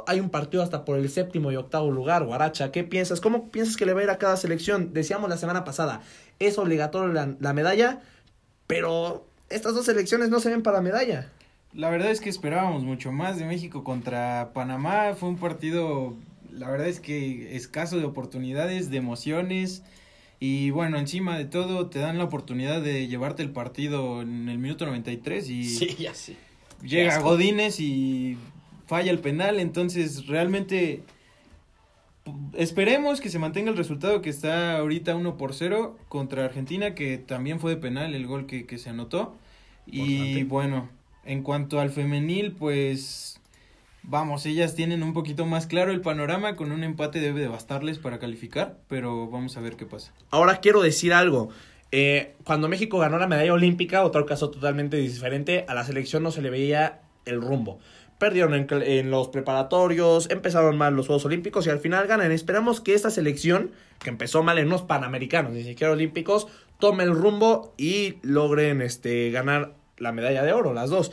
hay 0.06 0.20
un 0.20 0.30
partido 0.30 0.62
hasta 0.62 0.84
por 0.84 0.98
el 0.98 1.08
séptimo 1.08 1.50
y 1.52 1.56
octavo 1.56 1.90
lugar. 1.90 2.24
Guaracha, 2.24 2.70
¿qué 2.70 2.84
piensas? 2.84 3.20
¿Cómo 3.20 3.50
piensas 3.50 3.76
que 3.76 3.86
le 3.86 3.94
va 3.94 4.00
a 4.00 4.04
ir 4.04 4.10
a 4.10 4.18
cada 4.18 4.36
selección? 4.36 4.92
Decíamos 4.92 5.30
la 5.30 5.36
semana 5.36 5.64
pasada, 5.64 6.02
es 6.38 6.58
obligatorio 6.58 7.12
la, 7.12 7.34
la 7.40 7.52
medalla, 7.52 8.02
pero 8.66 9.26
estas 9.48 9.74
dos 9.74 9.86
selecciones 9.86 10.28
no 10.28 10.40
se 10.40 10.50
ven 10.50 10.62
para 10.62 10.80
medalla. 10.80 11.30
La 11.72 11.90
verdad 11.90 12.10
es 12.10 12.20
que 12.20 12.28
esperábamos 12.28 12.84
mucho 12.84 13.10
más 13.10 13.38
de 13.38 13.46
México 13.46 13.82
contra 13.82 14.50
Panamá. 14.52 15.14
Fue 15.18 15.28
un 15.28 15.38
partido, 15.38 16.14
la 16.52 16.70
verdad 16.70 16.86
es 16.88 17.00
que 17.00 17.56
escaso 17.56 17.98
de 17.98 18.04
oportunidades, 18.04 18.90
de 18.90 18.98
emociones. 18.98 19.82
Y 20.38 20.70
bueno, 20.70 20.98
encima 20.98 21.38
de 21.38 21.46
todo, 21.46 21.88
te 21.88 21.98
dan 22.00 22.18
la 22.18 22.24
oportunidad 22.24 22.82
de 22.82 23.08
llevarte 23.08 23.42
el 23.42 23.50
partido 23.50 24.22
en 24.22 24.48
el 24.48 24.58
minuto 24.58 24.84
93 24.86 25.48
y 25.48 25.64
Sí, 25.64 25.96
ya 25.98 26.14
sí. 26.14 26.36
Llega. 26.84 27.19
Godínez 27.19 27.81
y 27.81 28.36
falla 28.86 29.10
el 29.10 29.19
penal. 29.19 29.60
Entonces, 29.60 30.26
realmente 30.26 31.02
esperemos 32.54 33.20
que 33.20 33.28
se 33.28 33.38
mantenga 33.38 33.70
el 33.70 33.76
resultado 33.76 34.22
que 34.22 34.31
está 34.31 34.78
ahorita 34.78 35.14
1 35.14 35.36
por 35.36 35.54
0 35.54 35.98
contra 36.08 36.44
Argentina, 36.44 36.94
que 36.94 37.19
también 37.19 37.60
fue 37.60 37.75
de 37.75 37.81
penal 37.81 38.14
el 38.14 38.26
gol 38.26 38.46
que, 38.46 38.66
que 38.66 38.78
se 38.78 38.90
anotó. 38.90 39.36
Y 39.86 40.44
bueno, 40.44 40.88
en 41.25 41.42
cuanto 41.42 41.81
al 41.81 41.90
femenil, 41.90 42.52
pues 42.52 43.41
vamos, 44.03 44.46
ellas 44.46 44.74
tienen 44.74 45.03
un 45.03 45.12
poquito 45.12 45.46
más 45.46 45.67
claro 45.67 45.91
el 45.91 46.00
panorama, 46.00 46.56
con 46.56 46.72
un 46.72 46.84
empate 46.84 47.20
debe 47.20 47.41
de 47.41 47.48
bastarles 47.48 47.98
para 47.98 48.19
calificar, 48.19 48.79
pero 48.88 49.29
vamos 49.29 49.56
a 49.56 49.60
ver 49.60 49.76
qué 49.76 49.86
pasa. 49.86 50.12
Ahora 50.31 50.58
quiero 50.60 50.82
decir 50.82 51.12
algo. 51.12 51.50
Eh, 51.93 52.34
cuando 52.44 52.69
México 52.69 52.98
ganó 52.98 53.19
la 53.19 53.29
medalla 53.29 53.53
olímpica, 53.53 54.05
otro 54.05 54.26
caso 54.26 54.50
totalmente 54.50 54.96
diferente, 54.96 55.64
a 55.69 55.74
la 55.74 55.84
selección 55.84 56.22
no 56.22 56.31
se 56.31 56.43
le 56.43 56.50
veía 56.50 57.00
el 57.24 57.41
rumbo. 57.41 57.79
Perdieron 58.19 58.55
en, 58.55 59.10
los 59.10 59.29
preparatorios, 59.29 60.31
empezaron 60.31 60.79
mal 60.79 60.94
los 60.94 61.06
Juegos 61.06 61.24
Olímpicos 61.24 61.67
y 61.67 61.70
al 61.70 61.81
final 61.81 62.06
ganan. 62.06 62.32
Esperamos 62.32 62.81
que 62.81 62.94
esta 62.94 63.10
selección, 63.10 63.72
que 63.98 64.10
empezó 64.10 64.43
mal 64.43 64.58
en 64.58 64.69
unos 64.69 64.82
Panamericanos, 64.82 65.53
ni 65.53 65.64
siquiera 65.64 65.93
olímpicos, 65.93 66.46
tome 66.79 67.05
el 67.05 67.14
rumbo 67.14 67.74
y 67.76 68.17
logren 68.22 68.82
este, 68.82 69.31
ganar 69.31 69.74
la 69.98 70.12
medalla 70.12 70.43
de 70.43 70.53
oro, 70.53 70.72
las 70.72 70.91
dos. 70.91 71.12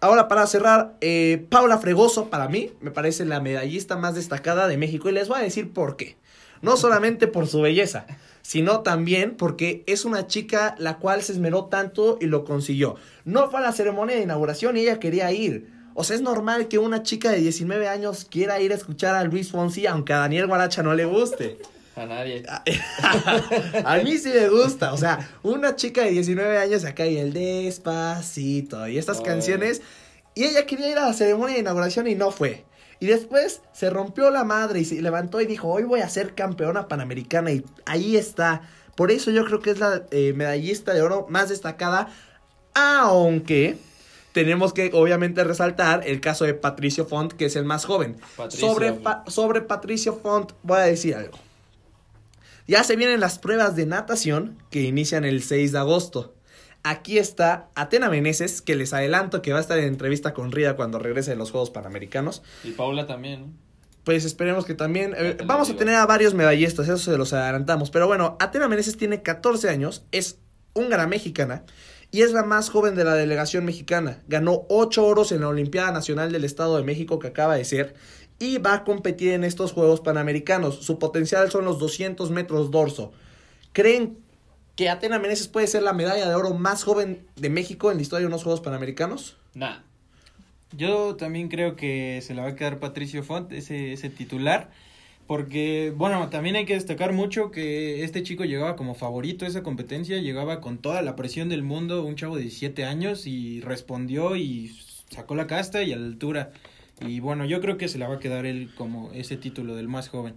Ahora 0.00 0.28
para 0.28 0.46
cerrar, 0.46 0.94
eh, 1.00 1.46
Paula 1.50 1.78
Fregoso 1.78 2.28
para 2.28 2.48
mí 2.48 2.72
me 2.80 2.90
parece 2.90 3.24
la 3.24 3.40
medallista 3.40 3.96
más 3.96 4.14
destacada 4.14 4.68
de 4.68 4.76
México 4.76 5.08
y 5.08 5.12
les 5.12 5.28
voy 5.28 5.40
a 5.40 5.42
decir 5.42 5.72
por 5.72 5.96
qué. 5.96 6.16
No 6.62 6.76
solamente 6.76 7.26
por 7.26 7.46
su 7.46 7.60
belleza, 7.60 8.06
sino 8.42 8.80
también 8.80 9.36
porque 9.36 9.82
es 9.86 10.04
una 10.04 10.26
chica 10.26 10.74
la 10.78 10.98
cual 10.98 11.22
se 11.22 11.32
esmeró 11.32 11.64
tanto 11.66 12.18
y 12.20 12.26
lo 12.26 12.44
consiguió. 12.44 12.96
No 13.24 13.50
fue 13.50 13.60
a 13.60 13.62
la 13.62 13.72
ceremonia 13.72 14.16
de 14.16 14.22
inauguración 14.22 14.76
y 14.76 14.80
ella 14.80 15.00
quería 15.00 15.32
ir. 15.32 15.70
O 15.94 16.04
sea, 16.04 16.14
es 16.16 16.22
normal 16.22 16.68
que 16.68 16.78
una 16.78 17.02
chica 17.02 17.30
de 17.30 17.38
19 17.38 17.88
años 17.88 18.26
quiera 18.30 18.60
ir 18.60 18.72
a 18.72 18.74
escuchar 18.76 19.14
a 19.14 19.24
Luis 19.24 19.50
Fonsi, 19.50 19.86
aunque 19.86 20.12
a 20.12 20.18
Daniel 20.18 20.46
Guaracha 20.46 20.82
no 20.82 20.94
le 20.94 21.06
guste. 21.06 21.58
A 21.96 22.04
nadie. 22.04 22.42
a 23.84 23.96
mí 24.04 24.18
sí 24.18 24.28
me 24.28 24.48
gusta. 24.50 24.92
O 24.92 24.98
sea, 24.98 25.28
una 25.42 25.74
chica 25.76 26.02
de 26.02 26.10
19 26.10 26.58
años 26.58 26.84
acá 26.84 27.06
y 27.06 27.16
el 27.16 27.32
despacito 27.32 28.86
y 28.88 28.98
estas 28.98 29.20
Oh. 29.20 29.22
canciones. 29.22 29.82
Y 30.34 30.44
ella 30.44 30.66
quería 30.66 30.90
ir 30.90 30.98
a 30.98 31.06
la 31.06 31.12
ceremonia 31.14 31.54
de 31.54 31.60
inauguración 31.62 32.06
y 32.06 32.14
no 32.14 32.30
fue. 32.30 32.64
Y 33.00 33.06
después 33.06 33.60
se 33.72 33.90
rompió 33.90 34.30
la 34.30 34.44
madre 34.44 34.80
y 34.80 34.84
se 34.84 35.00
levantó 35.02 35.40
y 35.40 35.46
dijo, 35.46 35.68
hoy 35.68 35.82
voy 35.84 36.00
a 36.00 36.08
ser 36.08 36.34
campeona 36.34 36.88
panamericana. 36.88 37.52
Y 37.52 37.64
ahí 37.84 38.16
está. 38.16 38.62
Por 38.94 39.10
eso 39.10 39.30
yo 39.30 39.44
creo 39.44 39.60
que 39.60 39.70
es 39.70 39.78
la 39.78 40.04
eh, 40.10 40.32
medallista 40.34 40.94
de 40.94 41.02
oro 41.02 41.26
más 41.28 41.50
destacada. 41.50 42.08
Aunque 42.74 43.76
tenemos 44.32 44.72
que 44.72 44.90
obviamente 44.92 45.44
resaltar 45.44 46.02
el 46.06 46.20
caso 46.20 46.44
de 46.44 46.54
Patricio 46.54 47.06
Font, 47.06 47.32
que 47.32 47.46
es 47.46 47.56
el 47.56 47.64
más 47.64 47.84
joven. 47.84 48.16
Patricio. 48.36 48.68
Sobre, 48.68 48.92
Pa- 48.92 49.24
sobre 49.28 49.60
Patricio 49.62 50.14
Font 50.22 50.52
voy 50.62 50.78
a 50.78 50.82
decir 50.82 51.14
algo. 51.14 51.38
Ya 52.66 52.82
se 52.84 52.96
vienen 52.96 53.20
las 53.20 53.38
pruebas 53.38 53.76
de 53.76 53.86
natación 53.86 54.58
que 54.70 54.82
inician 54.82 55.24
el 55.24 55.42
6 55.42 55.72
de 55.72 55.78
agosto. 55.78 56.34
Aquí 56.88 57.18
está 57.18 57.68
Atena 57.74 58.08
Meneses, 58.08 58.62
que 58.62 58.76
les 58.76 58.92
adelanto 58.92 59.42
que 59.42 59.50
va 59.50 59.58
a 59.58 59.60
estar 59.60 59.76
en 59.76 59.86
entrevista 59.86 60.32
con 60.32 60.52
Rida 60.52 60.76
cuando 60.76 61.00
regrese 61.00 61.32
de 61.32 61.36
los 61.36 61.50
Juegos 61.50 61.70
Panamericanos. 61.70 62.44
Y 62.62 62.70
Paula 62.70 63.08
también. 63.08 63.56
Pues 64.04 64.24
esperemos 64.24 64.64
que 64.64 64.74
también. 64.74 65.12
eh, 65.18 65.36
vamos 65.44 65.68
a 65.68 65.74
tener 65.74 65.96
a 65.96 66.06
varios 66.06 66.32
medallistas, 66.32 66.86
eso 66.86 66.98
se 66.98 67.18
los 67.18 67.32
adelantamos. 67.32 67.90
Pero 67.90 68.06
bueno, 68.06 68.36
Atena 68.38 68.68
Meneses 68.68 68.96
tiene 68.96 69.20
14 69.20 69.68
años, 69.68 70.04
es 70.12 70.38
húngara 70.74 71.08
mexicana 71.08 71.64
y 72.12 72.22
es 72.22 72.30
la 72.30 72.44
más 72.44 72.70
joven 72.70 72.94
de 72.94 73.02
la 73.02 73.14
delegación 73.14 73.64
mexicana. 73.64 74.22
Ganó 74.28 74.64
8 74.68 75.04
oros 75.04 75.32
en 75.32 75.40
la 75.40 75.48
Olimpiada 75.48 75.90
Nacional 75.90 76.30
del 76.30 76.44
Estado 76.44 76.76
de 76.76 76.84
México 76.84 77.18
que 77.18 77.26
acaba 77.26 77.56
de 77.56 77.64
ser 77.64 77.94
y 78.38 78.58
va 78.58 78.74
a 78.74 78.84
competir 78.84 79.32
en 79.32 79.42
estos 79.42 79.72
Juegos 79.72 80.02
Panamericanos. 80.02 80.84
Su 80.84 81.00
potencial 81.00 81.50
son 81.50 81.64
los 81.64 81.80
200 81.80 82.30
metros 82.30 82.70
dorso. 82.70 83.10
¿Creen 83.72 84.24
que 84.76 84.90
Atena 84.90 85.18
Meneses 85.18 85.48
puede 85.48 85.66
ser 85.66 85.82
la 85.82 85.94
medalla 85.94 86.28
de 86.28 86.34
oro 86.34 86.54
más 86.54 86.84
joven 86.84 87.26
de 87.36 87.50
México 87.50 87.90
en 87.90 87.96
la 87.96 88.02
historia 88.02 88.20
de 88.20 88.26
unos 88.26 88.44
Juegos 88.44 88.60
Panamericanos? 88.60 89.36
Nah. 89.54 89.78
Yo 90.76 91.16
también 91.16 91.48
creo 91.48 91.76
que 91.76 92.20
se 92.22 92.34
la 92.34 92.42
va 92.42 92.48
a 92.50 92.54
quedar 92.56 92.78
Patricio 92.78 93.22
Font, 93.22 93.52
ese, 93.52 93.92
ese 93.92 94.10
titular. 94.10 94.70
Porque, 95.26 95.92
bueno, 95.96 96.28
también 96.28 96.54
hay 96.54 96.66
que 96.66 96.74
destacar 96.74 97.12
mucho 97.12 97.50
que 97.50 98.04
este 98.04 98.22
chico 98.22 98.44
llegaba 98.44 98.76
como 98.76 98.94
favorito 98.94 99.44
a 99.44 99.48
esa 99.48 99.62
competencia, 99.62 100.18
llegaba 100.18 100.60
con 100.60 100.78
toda 100.78 101.02
la 101.02 101.16
presión 101.16 101.48
del 101.48 101.64
mundo, 101.64 102.04
un 102.04 102.14
chavo 102.14 102.36
de 102.36 102.42
17 102.42 102.84
años, 102.84 103.26
y 103.26 103.60
respondió 103.60 104.36
y 104.36 104.76
sacó 105.10 105.34
la 105.34 105.48
casta 105.48 105.82
y 105.82 105.92
a 105.92 105.96
la 105.96 106.06
altura. 106.06 106.52
Y 107.00 107.20
bueno, 107.20 107.44
yo 107.44 107.60
creo 107.60 107.76
que 107.76 107.88
se 107.88 107.98
la 107.98 108.08
va 108.08 108.16
a 108.16 108.18
quedar 108.20 108.46
él 108.46 108.70
como 108.76 109.10
ese 109.12 109.36
título 109.36 109.74
del 109.74 109.88
más 109.88 110.08
joven. 110.08 110.34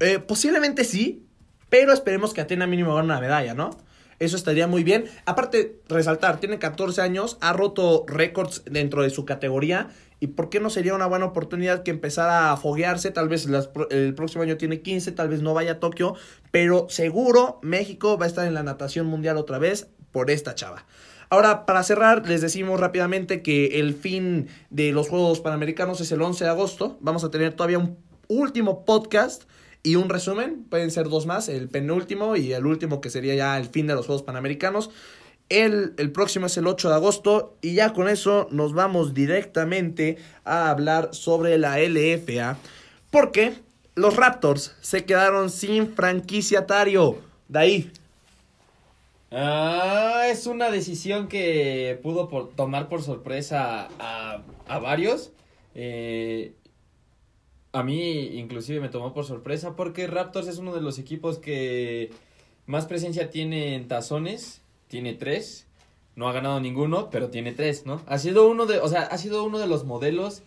Eh, 0.00 0.18
posiblemente 0.18 0.84
sí, 0.84 1.22
pero 1.68 1.92
esperemos 1.92 2.34
que 2.34 2.40
Atena 2.40 2.66
mínimo 2.66 2.94
gane 2.94 3.06
una 3.06 3.20
medalla, 3.20 3.54
¿no? 3.54 3.70
Eso 4.18 4.36
estaría 4.36 4.66
muy 4.66 4.82
bien. 4.82 5.04
Aparte, 5.26 5.80
resaltar, 5.88 6.40
tiene 6.40 6.58
14 6.58 7.00
años, 7.02 7.38
ha 7.40 7.52
roto 7.52 8.04
récords 8.08 8.62
dentro 8.66 9.02
de 9.02 9.10
su 9.10 9.24
categoría. 9.24 9.90
¿Y 10.20 10.28
por 10.28 10.50
qué 10.50 10.58
no 10.58 10.70
sería 10.70 10.94
una 10.94 11.06
buena 11.06 11.26
oportunidad 11.26 11.84
que 11.84 11.92
empezara 11.92 12.50
a 12.50 12.56
foguearse? 12.56 13.12
Tal 13.12 13.28
vez 13.28 13.46
el 13.90 14.14
próximo 14.14 14.42
año 14.42 14.56
tiene 14.56 14.80
15, 14.80 15.12
tal 15.12 15.28
vez 15.28 15.42
no 15.42 15.54
vaya 15.54 15.72
a 15.72 15.80
Tokio, 15.80 16.16
pero 16.50 16.88
seguro 16.88 17.60
México 17.62 18.18
va 18.18 18.24
a 18.24 18.28
estar 18.28 18.44
en 18.44 18.54
la 18.54 18.64
natación 18.64 19.06
mundial 19.06 19.36
otra 19.36 19.58
vez 19.58 19.88
por 20.10 20.32
esta 20.32 20.56
chava. 20.56 20.84
Ahora, 21.30 21.66
para 21.66 21.84
cerrar, 21.84 22.26
les 22.26 22.40
decimos 22.40 22.80
rápidamente 22.80 23.42
que 23.42 23.78
el 23.78 23.94
fin 23.94 24.48
de 24.70 24.90
los 24.90 25.08
Juegos 25.08 25.40
Panamericanos 25.40 26.00
es 26.00 26.10
el 26.10 26.22
11 26.22 26.42
de 26.42 26.50
agosto. 26.50 26.96
Vamos 27.00 27.22
a 27.22 27.30
tener 27.30 27.52
todavía 27.52 27.78
un 27.78 27.98
último 28.26 28.84
podcast 28.84 29.44
y 29.90 29.96
un 29.96 30.08
resumen. 30.08 30.64
Pueden 30.68 30.90
ser 30.90 31.08
dos 31.08 31.26
más, 31.26 31.48
el 31.48 31.68
penúltimo 31.68 32.36
y 32.36 32.52
el 32.52 32.66
último 32.66 33.00
que 33.00 33.10
sería 33.10 33.34
ya 33.34 33.56
el 33.56 33.66
fin 33.66 33.86
de 33.86 33.94
los 33.94 34.06
Juegos 34.06 34.22
Panamericanos. 34.22 34.90
El, 35.48 35.94
el 35.96 36.12
próximo 36.12 36.46
es 36.46 36.56
el 36.58 36.66
8 36.66 36.88
de 36.90 36.94
agosto 36.94 37.56
y 37.62 37.74
ya 37.74 37.92
con 37.94 38.08
eso 38.08 38.48
nos 38.50 38.74
vamos 38.74 39.14
directamente 39.14 40.18
a 40.44 40.68
hablar 40.70 41.10
sobre 41.12 41.56
la 41.58 41.78
LFA. 41.80 42.58
Porque 43.10 43.54
los 43.94 44.14
Raptors 44.16 44.74
se 44.82 45.04
quedaron 45.06 45.48
sin 45.50 45.94
franquiciatario. 45.94 47.18
De 47.48 47.58
ahí. 47.58 47.92
Ah, 49.30 50.24
es 50.30 50.46
una 50.46 50.70
decisión 50.70 51.28
que 51.28 51.98
pudo 52.02 52.28
por- 52.28 52.50
tomar 52.54 52.88
por 52.88 53.02
sorpresa 53.02 53.88
a, 53.98 54.42
a 54.66 54.78
varios. 54.78 55.32
Eh, 55.74 56.52
a 57.78 57.82
mí 57.82 58.38
inclusive 58.38 58.80
me 58.80 58.88
tomó 58.88 59.12
por 59.14 59.24
sorpresa 59.24 59.76
porque 59.76 60.06
Raptors 60.06 60.48
es 60.48 60.58
uno 60.58 60.74
de 60.74 60.80
los 60.80 60.98
equipos 60.98 61.38
que 61.38 62.10
más 62.66 62.86
presencia 62.86 63.30
tiene 63.30 63.74
en 63.74 63.88
tazones. 63.88 64.62
Tiene 64.88 65.14
tres. 65.14 65.66
No 66.16 66.28
ha 66.28 66.32
ganado 66.32 66.60
ninguno, 66.60 67.10
pero 67.10 67.28
tiene 67.28 67.52
tres, 67.52 67.86
¿no? 67.86 68.02
Ha 68.06 68.18
sido 68.18 68.48
uno 68.48 68.66
de, 68.66 68.78
o 68.78 68.88
sea, 68.88 69.02
ha 69.02 69.18
sido 69.18 69.44
uno 69.44 69.58
de 69.58 69.68
los 69.68 69.84
modelos 69.84 70.42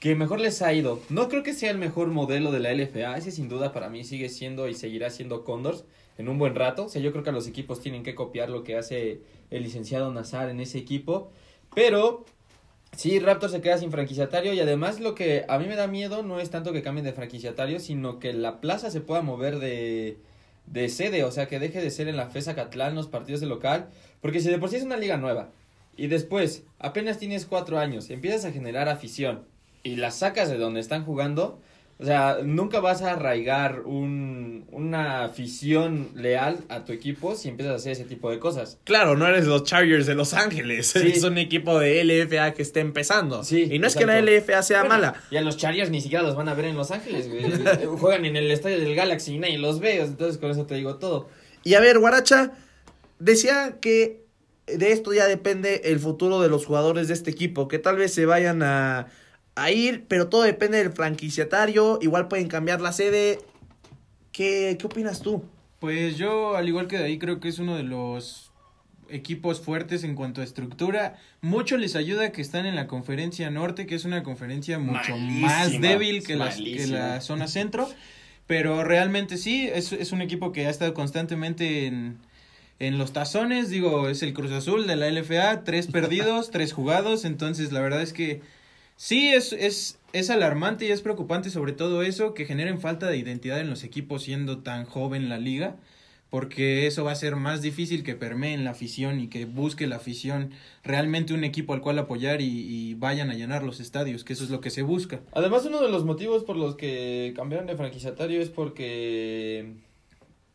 que 0.00 0.16
mejor 0.16 0.40
les 0.40 0.62
ha 0.62 0.72
ido. 0.72 1.00
No 1.10 1.28
creo 1.28 1.42
que 1.42 1.52
sea 1.52 1.70
el 1.70 1.78
mejor 1.78 2.08
modelo 2.08 2.50
de 2.50 2.60
la 2.60 2.72
LFA. 2.72 3.16
Ese 3.16 3.30
sin 3.30 3.48
duda 3.48 3.72
para 3.72 3.88
mí 3.88 4.04
sigue 4.04 4.28
siendo 4.28 4.68
y 4.68 4.74
seguirá 4.74 5.10
siendo 5.10 5.44
Condors 5.44 5.84
en 6.18 6.28
un 6.28 6.38
buen 6.38 6.54
rato. 6.54 6.86
O 6.86 6.88
sea, 6.88 7.00
yo 7.00 7.12
creo 7.12 7.22
que 7.22 7.30
los 7.30 7.46
equipos 7.46 7.80
tienen 7.80 8.02
que 8.02 8.14
copiar 8.14 8.50
lo 8.50 8.64
que 8.64 8.76
hace 8.76 9.20
el 9.50 9.62
licenciado 9.62 10.10
Nazar 10.12 10.48
en 10.48 10.60
ese 10.60 10.78
equipo. 10.78 11.30
Pero 11.74 12.24
sí, 12.96 13.18
Raptors 13.18 13.52
se 13.52 13.60
queda 13.60 13.78
sin 13.78 13.90
franquiciatario 13.90 14.52
y 14.52 14.60
además 14.60 15.00
lo 15.00 15.14
que 15.14 15.44
a 15.48 15.58
mí 15.58 15.66
me 15.66 15.76
da 15.76 15.86
miedo 15.86 16.22
no 16.22 16.40
es 16.40 16.50
tanto 16.50 16.72
que 16.72 16.82
cambien 16.82 17.04
de 17.04 17.12
franquiciatario, 17.12 17.80
sino 17.80 18.18
que 18.18 18.32
la 18.32 18.60
plaza 18.60 18.90
se 18.90 19.00
pueda 19.00 19.22
mover 19.22 19.58
de, 19.58 20.18
de 20.66 20.88
sede, 20.88 21.24
o 21.24 21.30
sea, 21.30 21.46
que 21.46 21.58
deje 21.58 21.80
de 21.80 21.90
ser 21.90 22.08
en 22.08 22.16
la 22.16 22.28
FESA 22.28 22.54
Catlán 22.54 22.94
los 22.94 23.08
partidos 23.08 23.40
de 23.40 23.46
local, 23.46 23.88
porque 24.20 24.40
si 24.40 24.48
de 24.48 24.58
por 24.58 24.70
sí 24.70 24.76
es 24.76 24.84
una 24.84 24.96
liga 24.96 25.16
nueva 25.16 25.50
y 25.96 26.06
después 26.06 26.64
apenas 26.78 27.18
tienes 27.18 27.46
cuatro 27.46 27.78
años, 27.78 28.10
empiezas 28.10 28.44
a 28.44 28.52
generar 28.52 28.88
afición 28.88 29.44
y 29.82 29.96
la 29.96 30.10
sacas 30.10 30.48
de 30.48 30.58
donde 30.58 30.80
están 30.80 31.04
jugando, 31.04 31.60
o 32.02 32.04
sea, 32.04 32.38
nunca 32.42 32.80
vas 32.80 33.00
a 33.02 33.12
arraigar 33.12 33.82
un, 33.82 34.66
una 34.72 35.22
afición 35.22 36.10
leal 36.16 36.58
a 36.68 36.84
tu 36.84 36.92
equipo 36.92 37.36
si 37.36 37.48
empiezas 37.48 37.74
a 37.74 37.76
hacer 37.76 37.92
ese 37.92 38.04
tipo 38.04 38.28
de 38.28 38.40
cosas. 38.40 38.80
Claro, 38.82 39.16
no 39.16 39.24
eres 39.24 39.46
los 39.46 39.62
Chargers 39.62 40.06
de 40.06 40.16
Los 40.16 40.34
Ángeles. 40.34 40.88
Sí. 40.88 41.12
Es 41.14 41.22
un 41.22 41.38
equipo 41.38 41.78
de 41.78 42.02
LFA 42.02 42.54
que 42.54 42.62
está 42.62 42.80
empezando. 42.80 43.44
Sí, 43.44 43.68
y 43.70 43.78
no 43.78 43.86
es 43.86 43.94
que 43.94 44.04
la. 44.04 44.20
LFA 44.20 44.62
sea 44.64 44.80
Bueno, 44.80 44.96
mala. 44.96 45.14
Y 45.30 45.36
a 45.36 45.42
los 45.42 45.56
Chargers 45.56 45.90
ni 45.90 46.00
siquiera 46.00 46.24
los 46.24 46.34
van 46.34 46.48
a 46.48 46.54
ver 46.54 46.64
en 46.64 46.76
Los 46.76 46.90
Ángeles, 46.90 47.30
Juegan 48.00 48.24
en 48.24 48.34
el 48.34 48.50
estadio 48.50 48.80
del 48.80 48.96
Galaxy 48.96 49.34
y 49.34 49.38
nadie 49.38 49.58
los 49.58 49.78
ve, 49.78 50.00
entonces 50.00 50.38
con 50.38 50.50
eso 50.50 50.66
te 50.66 50.74
digo 50.74 50.96
todo. 50.96 51.28
Y 51.62 51.74
a 51.74 51.80
ver, 51.80 52.00
Guaracha, 52.00 52.50
decía 53.20 53.76
que 53.80 54.24
de 54.66 54.90
esto 54.90 55.12
ya 55.12 55.26
depende 55.26 55.82
el 55.84 56.00
futuro 56.00 56.40
de 56.40 56.48
los 56.48 56.66
jugadores 56.66 57.06
de 57.06 57.14
este 57.14 57.30
equipo, 57.30 57.68
que 57.68 57.78
tal 57.78 57.96
vez 57.96 58.12
se 58.12 58.26
vayan 58.26 58.64
a, 58.64 59.06
a 59.54 59.70
ir, 59.70 60.04
pero 60.08 60.28
todo 60.28 60.42
depende 60.42 60.78
del 60.78 60.92
franquiciatario, 60.92 61.98
igual 62.02 62.28
pueden 62.28 62.48
cambiar 62.48 62.80
la 62.80 62.92
sede. 62.92 63.38
¿Qué, 64.32 64.76
qué 64.78 64.86
opinas 64.86 65.20
tú? 65.20 65.44
Pues 65.78 66.16
yo, 66.16 66.56
al 66.56 66.68
igual 66.68 66.86
que 66.88 66.96
de 66.98 67.04
ahí, 67.04 67.18
creo 67.18 67.40
que 67.40 67.48
es 67.48 67.58
uno 67.58 67.76
de 67.76 67.82
los 67.82 68.50
equipos 69.10 69.60
fuertes 69.60 70.04
en 70.04 70.14
cuanto 70.14 70.40
a 70.40 70.44
estructura. 70.44 71.18
Mucho 71.42 71.76
les 71.76 71.96
ayuda 71.96 72.32
que 72.32 72.40
están 72.40 72.64
en 72.64 72.76
la 72.76 72.86
conferencia 72.86 73.50
norte, 73.50 73.84
que 73.86 73.94
es 73.94 74.04
una 74.06 74.22
conferencia 74.22 74.78
mucho 74.78 75.16
Malísima, 75.16 75.46
más 75.48 75.80
débil 75.80 76.22
que, 76.24 76.36
las- 76.36 76.56
que 76.56 76.86
la 76.86 77.20
zona 77.20 77.46
centro. 77.48 77.88
Pero 78.46 78.84
realmente 78.84 79.36
sí, 79.36 79.68
es, 79.72 79.92
es 79.92 80.12
un 80.12 80.22
equipo 80.22 80.52
que 80.52 80.66
ha 80.66 80.70
estado 80.70 80.94
constantemente 80.94 81.86
en, 81.86 82.16
en 82.78 82.96
los 82.96 83.12
tazones. 83.12 83.68
Digo, 83.68 84.08
es 84.08 84.22
el 84.22 84.32
Cruz 84.32 84.50
Azul 84.52 84.86
de 84.86 84.96
la 84.96 85.10
LFA, 85.10 85.62
tres 85.64 85.86
perdidos, 85.92 86.50
tres 86.50 86.72
jugados. 86.72 87.24
Entonces, 87.26 87.70
la 87.72 87.80
verdad 87.80 88.00
es 88.02 88.12
que 88.14 88.40
sí, 89.02 89.30
es, 89.30 89.52
es, 89.52 89.98
es 90.12 90.30
alarmante 90.30 90.86
y 90.86 90.92
es 90.92 91.02
preocupante 91.02 91.50
sobre 91.50 91.72
todo 91.72 92.02
eso, 92.04 92.34
que 92.34 92.44
generen 92.44 92.80
falta 92.80 93.08
de 93.08 93.16
identidad 93.16 93.58
en 93.58 93.68
los 93.68 93.82
equipos 93.82 94.22
siendo 94.22 94.58
tan 94.58 94.84
joven 94.84 95.28
la 95.28 95.38
liga. 95.38 95.74
Porque 96.30 96.86
eso 96.86 97.04
va 97.04 97.10
a 97.10 97.16
ser 97.16 97.36
más 97.36 97.60
difícil 97.60 98.04
que 98.04 98.14
permeen 98.14 98.64
la 98.64 98.70
afición 98.70 99.20
y 99.20 99.28
que 99.28 99.44
busque 99.44 99.86
la 99.86 99.96
afición 99.96 100.52
realmente 100.82 101.34
un 101.34 101.44
equipo 101.44 101.74
al 101.74 101.82
cual 101.82 101.98
apoyar 101.98 102.40
y, 102.40 102.46
y 102.46 102.94
vayan 102.94 103.28
a 103.28 103.34
llenar 103.34 103.64
los 103.64 103.80
estadios, 103.80 104.24
que 104.24 104.32
eso 104.32 104.44
es 104.44 104.48
lo 104.48 104.62
que 104.62 104.70
se 104.70 104.80
busca. 104.80 105.20
Además, 105.32 105.66
uno 105.66 105.82
de 105.82 105.90
los 105.90 106.06
motivos 106.06 106.44
por 106.44 106.56
los 106.56 106.74
que 106.74 107.34
cambiaron 107.36 107.66
de 107.66 107.76
franquiciatario 107.76 108.40
es 108.40 108.48
porque 108.48 109.74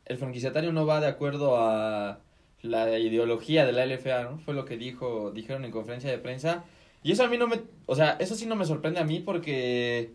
el 0.06 0.18
franquiciatario 0.18 0.72
no 0.72 0.88
va 0.88 1.00
de 1.00 1.08
acuerdo 1.08 1.58
a 1.58 2.22
la 2.64 2.98
ideología 2.98 3.66
de 3.66 3.74
la 3.74 3.86
LFA, 3.86 4.24
¿no? 4.24 4.40
Fue 4.40 4.54
lo 4.54 4.66
que 4.66 4.78
dijo, 4.78 5.32
dijeron 5.32 5.66
en 5.66 5.72
conferencia 5.72 6.10
de 6.10 6.18
prensa. 6.18 6.64
Y 7.04 7.12
eso 7.12 7.24
a 7.24 7.28
mí 7.28 7.38
no 7.38 7.48
me, 7.48 7.62
o 7.86 7.96
sea, 7.96 8.18
eso 8.20 8.36
sí 8.36 8.46
no 8.46 8.56
me 8.56 8.66
sorprende 8.66 9.00
a 9.00 9.04
mí 9.04 9.20
porque 9.20 10.12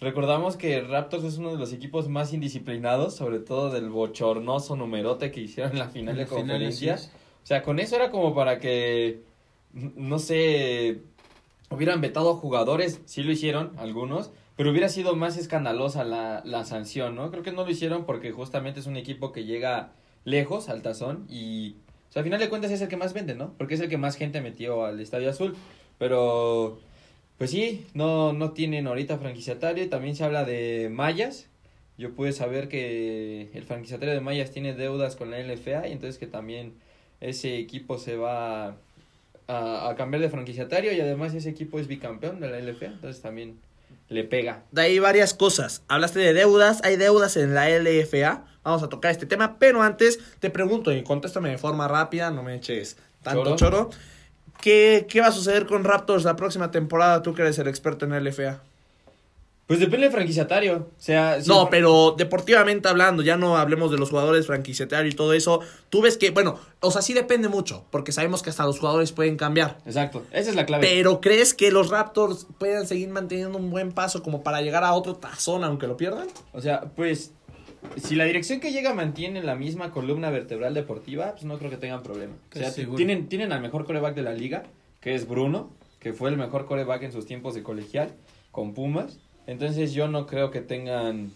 recordamos 0.00 0.56
que 0.56 0.80
Raptors 0.80 1.24
es 1.24 1.38
uno 1.38 1.52
de 1.52 1.58
los 1.58 1.72
equipos 1.72 2.08
más 2.08 2.32
indisciplinados, 2.32 3.14
sobre 3.14 3.38
todo 3.38 3.70
del 3.70 3.88
bochornoso 3.88 4.76
numerote 4.76 5.30
que 5.30 5.40
hicieron 5.40 5.72
en 5.72 5.78
la 5.78 5.88
final 5.88 6.16
de 6.16 6.26
conferencia. 6.26 6.96
O 7.42 7.46
sea, 7.46 7.62
con 7.62 7.78
eso 7.78 7.96
era 7.96 8.10
como 8.10 8.34
para 8.34 8.58
que, 8.58 9.22
no 9.72 10.18
sé, 10.18 11.02
hubieran 11.70 12.00
vetado 12.00 12.34
jugadores, 12.34 13.00
sí 13.04 13.22
lo 13.22 13.32
hicieron 13.32 13.72
algunos, 13.78 14.30
pero 14.56 14.70
hubiera 14.70 14.88
sido 14.88 15.16
más 15.16 15.36
escandalosa 15.36 16.04
la, 16.04 16.42
la 16.44 16.64
sanción, 16.64 17.14
¿no? 17.14 17.30
Creo 17.30 17.42
que 17.42 17.52
no 17.52 17.64
lo 17.64 17.70
hicieron 17.70 18.04
porque 18.04 18.32
justamente 18.32 18.80
es 18.80 18.86
un 18.86 18.96
equipo 18.96 19.32
que 19.32 19.44
llega 19.44 19.92
lejos 20.24 20.68
al 20.68 20.82
tazón 20.82 21.26
y, 21.28 21.76
o 22.08 22.12
sea, 22.12 22.20
al 22.20 22.24
final 22.24 22.40
de 22.40 22.48
cuentas 22.48 22.70
es 22.70 22.80
el 22.80 22.88
que 22.88 22.96
más 22.96 23.12
vende, 23.12 23.34
¿no? 23.34 23.52
Porque 23.58 23.74
es 23.74 23.80
el 23.80 23.88
que 23.88 23.98
más 23.98 24.16
gente 24.16 24.40
metió 24.40 24.84
al 24.84 25.00
Estadio 25.00 25.28
Azul, 25.28 25.56
pero, 25.98 26.78
pues 27.38 27.50
sí, 27.50 27.86
no, 27.94 28.32
no 28.32 28.52
tienen 28.52 28.86
ahorita 28.86 29.18
franquiciatario, 29.18 29.88
también 29.88 30.16
se 30.16 30.24
habla 30.24 30.44
de 30.44 30.90
Mayas. 30.92 31.46
Yo 31.96 32.12
pude 32.12 32.32
saber 32.32 32.68
que 32.68 33.50
el 33.54 33.62
franquiciatario 33.64 34.14
de 34.14 34.20
Mayas 34.20 34.50
tiene 34.50 34.74
deudas 34.74 35.16
con 35.16 35.30
la 35.30 35.38
LFA 35.38 35.86
y 35.88 35.92
entonces 35.92 36.18
que 36.18 36.26
también 36.26 36.74
ese 37.20 37.56
equipo 37.58 37.98
se 37.98 38.16
va 38.16 38.76
a, 39.46 39.88
a 39.88 39.94
cambiar 39.96 40.20
de 40.20 40.30
franquiciatario 40.30 40.92
y 40.92 41.00
además 41.00 41.34
ese 41.34 41.50
equipo 41.50 41.78
es 41.78 41.86
bicampeón 41.86 42.40
de 42.40 42.50
la 42.50 42.58
LFA, 42.58 42.86
entonces 42.86 43.22
también 43.22 43.58
le 44.08 44.24
pega. 44.24 44.62
De 44.70 44.82
ahí 44.82 44.98
varias 44.98 45.34
cosas. 45.34 45.82
Hablaste 45.88 46.18
de 46.18 46.34
deudas, 46.34 46.80
hay 46.84 46.96
deudas 46.96 47.36
en 47.36 47.54
la 47.54 47.68
LFA. 47.68 48.44
Vamos 48.62 48.82
a 48.82 48.88
tocar 48.88 49.10
este 49.10 49.26
tema, 49.26 49.58
pero 49.58 49.82
antes 49.82 50.18
te 50.40 50.50
pregunto 50.50 50.92
y 50.92 51.02
contéstame 51.02 51.50
de 51.50 51.58
forma 51.58 51.88
rápida, 51.88 52.30
no 52.30 52.42
me 52.42 52.54
eches 52.54 52.96
tanto 53.22 53.56
Choro. 53.56 53.56
choro. 53.56 53.90
¿Qué, 54.60 55.06
¿Qué 55.08 55.20
va 55.20 55.28
a 55.28 55.32
suceder 55.32 55.66
con 55.66 55.84
Raptors 55.84 56.24
la 56.24 56.36
próxima 56.36 56.70
temporada? 56.70 57.22
Tú 57.22 57.34
que 57.34 57.42
eres 57.42 57.58
el 57.58 57.68
experto 57.68 58.06
en 58.06 58.24
LFA. 58.24 58.60
Pues 59.66 59.80
depende 59.80 60.04
del 60.04 60.12
franquiciatario, 60.12 60.76
o 60.76 61.00
sea... 61.00 61.40
si 61.40 61.48
No, 61.48 61.70
pero 61.70 62.14
deportivamente 62.18 62.86
hablando, 62.86 63.22
ya 63.22 63.38
no 63.38 63.56
hablemos 63.56 63.90
de 63.90 63.96
los 63.96 64.10
jugadores 64.10 64.46
franquiciatarios 64.46 65.14
y 65.14 65.16
todo 65.16 65.32
eso. 65.32 65.60
Tú 65.88 66.02
ves 66.02 66.18
que, 66.18 66.32
bueno, 66.32 66.58
o 66.80 66.90
sea, 66.90 67.00
sí 67.00 67.14
depende 67.14 67.48
mucho, 67.48 67.82
porque 67.90 68.12
sabemos 68.12 68.42
que 68.42 68.50
hasta 68.50 68.66
los 68.66 68.78
jugadores 68.78 69.12
pueden 69.12 69.38
cambiar. 69.38 69.78
Exacto, 69.86 70.22
esa 70.32 70.50
es 70.50 70.56
la 70.56 70.66
clave. 70.66 70.86
Pero 70.86 71.22
¿crees 71.22 71.54
que 71.54 71.70
los 71.70 71.88
Raptors 71.88 72.46
puedan 72.58 72.86
seguir 72.86 73.08
manteniendo 73.08 73.56
un 73.56 73.70
buen 73.70 73.92
paso 73.92 74.22
como 74.22 74.42
para 74.42 74.60
llegar 74.60 74.84
a 74.84 74.92
otro 74.92 75.14
tazón 75.14 75.64
aunque 75.64 75.86
lo 75.86 75.96
pierdan? 75.96 76.26
O 76.52 76.60
sea, 76.60 76.82
pues, 76.94 77.30
si 77.96 78.14
la 78.16 78.24
dirección 78.24 78.60
que 78.60 78.72
llega 78.72 78.94
mantiene 78.94 79.42
la 79.42 79.54
misma 79.54 79.90
columna 79.90 80.30
vertebral 80.30 80.74
deportiva, 80.74 81.32
pues 81.32 81.44
no 81.44 81.58
creo 81.58 81.70
que 81.70 81.76
tengan 81.76 82.02
problema. 82.02 82.34
O 82.54 82.58
sea, 82.58 82.72
tienen, 82.96 83.28
tienen 83.28 83.52
al 83.52 83.60
mejor 83.60 83.84
coreback 83.84 84.14
de 84.14 84.22
la 84.22 84.32
liga, 84.32 84.64
que 85.00 85.14
es 85.14 85.28
Bruno, 85.28 85.70
que 86.00 86.12
fue 86.12 86.30
el 86.30 86.36
mejor 86.36 86.66
coreback 86.66 87.02
en 87.02 87.12
sus 87.12 87.26
tiempos 87.26 87.54
de 87.54 87.62
colegial, 87.62 88.10
con 88.50 88.74
Pumas. 88.74 89.18
Entonces 89.46 89.92
yo 89.92 90.08
no 90.08 90.26
creo 90.26 90.50
que 90.50 90.60
tengan 90.60 91.30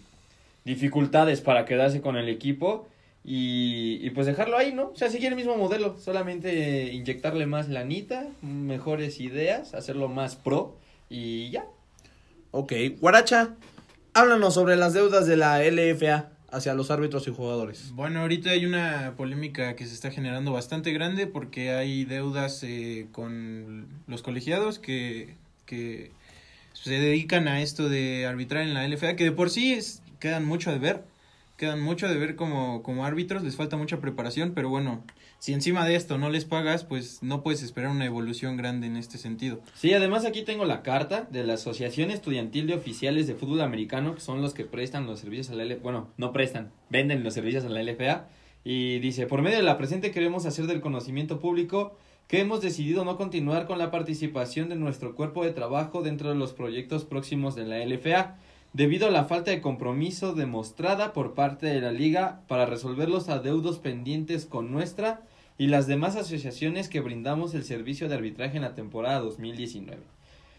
dificultades 0.64 1.40
para 1.40 1.64
quedarse 1.64 2.00
con 2.00 2.17
el 2.17 2.28
equipo 2.28 2.88
y, 3.25 3.99
y 4.02 4.11
pues 4.11 4.26
dejarlo 4.26 4.57
ahí, 4.57 4.73
¿no? 4.73 4.90
O 4.90 4.97
sea, 4.97 5.11
seguir 5.11 5.28
el 5.28 5.37
mismo 5.37 5.57
modelo, 5.57 5.99
solamente 5.99 6.93
inyectarle 6.93 7.47
más 7.47 7.69
lanita, 7.69 8.26
mejores 8.43 9.21
ideas, 9.21 9.75
hacerlo 9.75 10.09
más 10.09 10.37
pro 10.37 10.76
y 11.09 11.50
ya. 11.50 11.67
Ok, 12.50 12.73
Guaracha, 13.00 13.57
háblanos 14.14 14.55
sobre 14.55 14.76
las 14.76 14.95
deudas 14.95 15.26
de 15.26 15.37
la 15.37 15.62
LFA 15.62 16.31
hacia 16.50 16.75
los 16.75 16.90
árbitros 16.90 17.26
y 17.28 17.33
jugadores. 17.35 17.93
Bueno, 17.95 18.21
ahorita 18.21 18.50
hay 18.50 18.64
una 18.64 19.14
polémica 19.17 19.76
que 19.76 19.87
se 19.87 19.95
está 19.95 20.11
generando 20.11 20.52
bastante 20.52 20.93
grande 20.93 21.26
porque 21.26 21.73
hay 21.73 22.05
deudas 22.05 22.62
eh, 22.62 23.07
con 23.12 23.87
los 24.07 24.23
colegiados 24.23 24.78
que, 24.78 25.35
que 25.67 26.11
se 26.73 26.93
dedican 26.99 27.49
a 27.49 27.61
esto 27.61 27.88
de 27.88 28.26
arbitrar 28.26 28.62
en 28.62 28.75
la 28.75 28.85
LFA, 28.85 29.17
que 29.17 29.25
de 29.25 29.33
por 29.33 29.50
sí 29.50 29.73
es- 29.75 30.02
quedan 30.21 30.45
mucho 30.45 30.71
de 30.73 30.78
ver, 30.78 31.05
quedan 31.57 31.81
mucho 31.81 32.09
de 32.09 32.17
ver 32.17 32.35
como, 32.37 32.83
como 32.83 33.05
árbitros, 33.05 33.43
les 33.43 33.57
falta 33.57 33.76
mucha 33.76 34.00
preparación, 34.00 34.52
pero 34.55 34.69
bueno, 34.69 35.05
si 35.38 35.52
encima 35.52 35.87
de 35.87 35.95
esto 35.95 36.18
no 36.18 36.30
les 36.30 36.45
pagas, 36.45 36.85
pues 36.85 37.23
no 37.23 37.42
puedes 37.42 37.62
esperar 37.62 37.90
una 37.90 38.07
evolución 38.07 38.57
grande 38.57 38.88
en 38.88 38.97
este 38.97 39.18
sentido. 39.18 39.61
Sí, 39.75 39.92
además 39.92 40.25
aquí 40.25 40.42
tengo 40.42 40.64
la 40.64 40.83
carta 40.83 41.28
de 41.30 41.45
la 41.45 41.54
Asociación 41.54 42.11
Estudiantil 42.11 42.66
de 42.66 42.75
Oficiales 42.75 43.28
de 43.28 43.35
Fútbol 43.35 43.61
Americano, 43.61 44.14
que 44.14 44.21
son 44.21 44.42
los 44.42 44.52
que 44.52 44.64
prestan 44.64 45.07
los 45.07 45.21
servicios 45.21 45.50
a 45.50 45.54
la 45.54 45.64
LFA. 45.64 45.83
Bueno, 45.83 46.09
no 46.16 46.33
prestan, 46.33 46.73
venden 46.90 47.23
los 47.23 47.35
servicios 47.35 47.64
a 47.64 47.68
la 47.68 47.83
LFA. 47.83 48.26
Y 48.64 48.99
dice, 48.99 49.26
por 49.26 49.40
medio 49.40 49.59
de 49.59 49.62
la 49.62 49.78
presente 49.78 50.11
queremos 50.11 50.45
hacer 50.45 50.66
del 50.66 50.80
conocimiento 50.80 51.38
público 51.38 51.97
que 52.26 52.40
hemos 52.40 52.61
decidido 52.61 53.04
no 53.04 53.16
continuar 53.16 53.66
con 53.66 53.78
la 53.78 53.90
participación 53.90 54.68
de 54.68 54.76
nuestro 54.76 55.14
cuerpo 55.14 55.45
de 55.45 55.52
trabajo 55.52 56.02
dentro 56.02 56.28
de 56.28 56.35
los 56.35 56.52
proyectos 56.52 57.04
próximos 57.04 57.54
de 57.54 57.64
la 57.64 57.78
LFA, 57.78 58.37
debido 58.73 59.09
a 59.09 59.11
la 59.11 59.25
falta 59.25 59.51
de 59.51 59.61
compromiso 59.61 60.35
demostrada 60.35 61.13
por 61.13 61.35
parte 61.35 61.67
de 61.67 61.81
la 61.81 61.91
liga 61.91 62.41
para 62.49 62.67
resolver 62.67 63.09
los 63.09 63.29
adeudos 63.29 63.79
pendientes 63.79 64.47
con 64.47 64.71
nuestra 64.71 65.23
y 65.57 65.67
las 65.69 65.87
demás 65.87 66.17
asociaciones 66.17 66.89
que 66.89 67.01
brindamos 67.01 67.55
el 67.55 67.65
servicio 67.65 68.09
de 68.09 68.15
arbitraje 68.15 68.57
en 68.57 68.63
la 68.63 68.75
temporada 68.75 69.19
2019. 69.21 70.01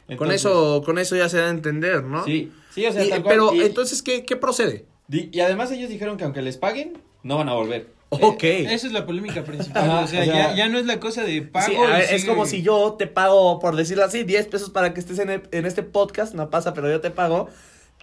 con 0.07 0.13
Entonces, 0.13 0.41
eso, 0.41 0.81
con 0.83 0.97
eso 0.97 1.15
ya 1.15 1.29
se 1.29 1.37
da 1.37 1.47
a 1.47 1.49
entender, 1.51 2.03
¿no? 2.03 2.25
Sí, 2.25 2.51
sí, 2.73 2.85
o 2.85 2.91
sea, 2.91 3.05
Y- 3.05 3.09
tal 3.09 3.21
cual, 3.21 3.35
pero 3.35 3.53
y- 3.53 3.61
entonces, 3.61 4.01
¿qué, 4.01 4.25
¿qué 4.25 4.35
procede? 4.35 4.85
y 5.11 5.39
además 5.39 5.71
ellos 5.71 5.89
dijeron 5.89 6.17
que 6.17 6.23
aunque 6.23 6.41
les 6.41 6.57
paguen, 6.57 6.93
no 7.23 7.37
van 7.37 7.47
a 7.49 7.53
volver. 7.53 7.87
Ok. 8.09 8.43
Esa 8.43 8.87
es 8.87 8.91
la 8.93 9.05
polémica 9.05 9.43
principal, 9.43 9.83
Ajá, 9.83 9.99
o, 10.01 10.07
sea, 10.07 10.21
o 10.21 10.25
sea- 10.25 10.33
ya, 10.51 10.55
ya 10.55 10.67
no 10.69 10.79
es 10.79 10.85
la 10.87 10.99
cosa 10.99 11.23
de 11.23 11.43
pago. 11.43 11.67
Sí, 11.67 11.75
es 12.15 12.25
como 12.25 12.45
si 12.47 12.63
yo 12.63 12.95
te 12.97 13.05
pago, 13.07 13.59
por 13.59 13.75
decirlo 13.75 14.03
así, 14.03 14.23
10 14.23 14.47
pesos 14.47 14.71
para 14.71 14.93
que 14.93 14.99
estés 14.99 15.19
en, 15.19 15.29
el- 15.29 15.43
en 15.51 15.65
este 15.67 15.83
podcast, 15.83 16.33
no 16.33 16.49
pasa, 16.49 16.73
pero 16.73 16.89
yo 16.89 17.01
te 17.01 17.11
pago. 17.11 17.49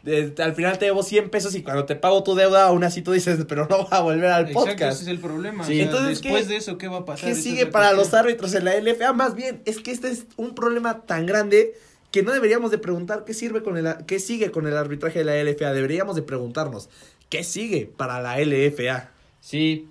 Eh, 0.06 0.32
al 0.38 0.54
final 0.54 0.78
te 0.78 0.84
debo 0.86 1.02
100 1.02 1.30
pesos 1.30 1.54
y 1.56 1.62
cuando 1.62 1.84
te 1.84 1.96
pago 1.96 2.22
tu 2.22 2.34
deuda, 2.36 2.66
aún 2.66 2.84
así 2.84 3.02
tú 3.02 3.10
dices, 3.12 3.38
pero 3.48 3.66
no 3.68 3.88
va 3.90 3.98
a 3.98 4.00
volver 4.02 4.26
al 4.30 4.42
Exacto, 4.48 4.60
podcast. 4.70 4.92
ese 4.94 5.02
es 5.02 5.08
el 5.08 5.18
problema. 5.18 5.64
Sí. 5.66 5.72
o 5.72 5.74
sea, 5.76 5.84
Entonces, 5.84 6.08
después 6.22 6.42
¿qué- 6.44 6.48
de 6.48 6.56
eso, 6.56 6.78
¿qué 6.78 6.88
va 6.88 6.98
a 6.98 7.04
pasar? 7.04 7.24
¿Qué 7.26 7.32
es 7.32 7.42
sigue 7.42 7.66
para 7.66 7.92
los 7.92 8.14
árbitros 8.14 8.54
en 8.54 8.64
la 8.64 8.74
LFA? 8.76 9.12
Más 9.12 9.34
bien, 9.34 9.62
es 9.64 9.78
que 9.78 9.90
este 9.90 10.08
es 10.10 10.26
un 10.36 10.54
problema 10.54 11.02
tan 11.02 11.26
grande 11.26 11.74
que 12.12 12.22
no 12.22 12.32
deberíamos 12.32 12.70
de 12.70 12.78
preguntar 12.78 13.24
qué 13.26 13.34
sirve 13.34 13.62
con 13.62 13.76
el 13.76 13.94
qué 14.06 14.20
sigue 14.20 14.50
con 14.52 14.66
el 14.66 14.76
arbitraje 14.76 15.18
de 15.18 15.24
la 15.24 15.34
LFA. 15.42 15.72
Deberíamos 15.72 16.14
de 16.16 16.22
preguntarnos 16.22 16.88
qué 17.28 17.42
sigue 17.42 17.90
para 17.96 18.20
la 18.22 18.38
LFA. 18.40 19.10
Sí, 19.40 19.88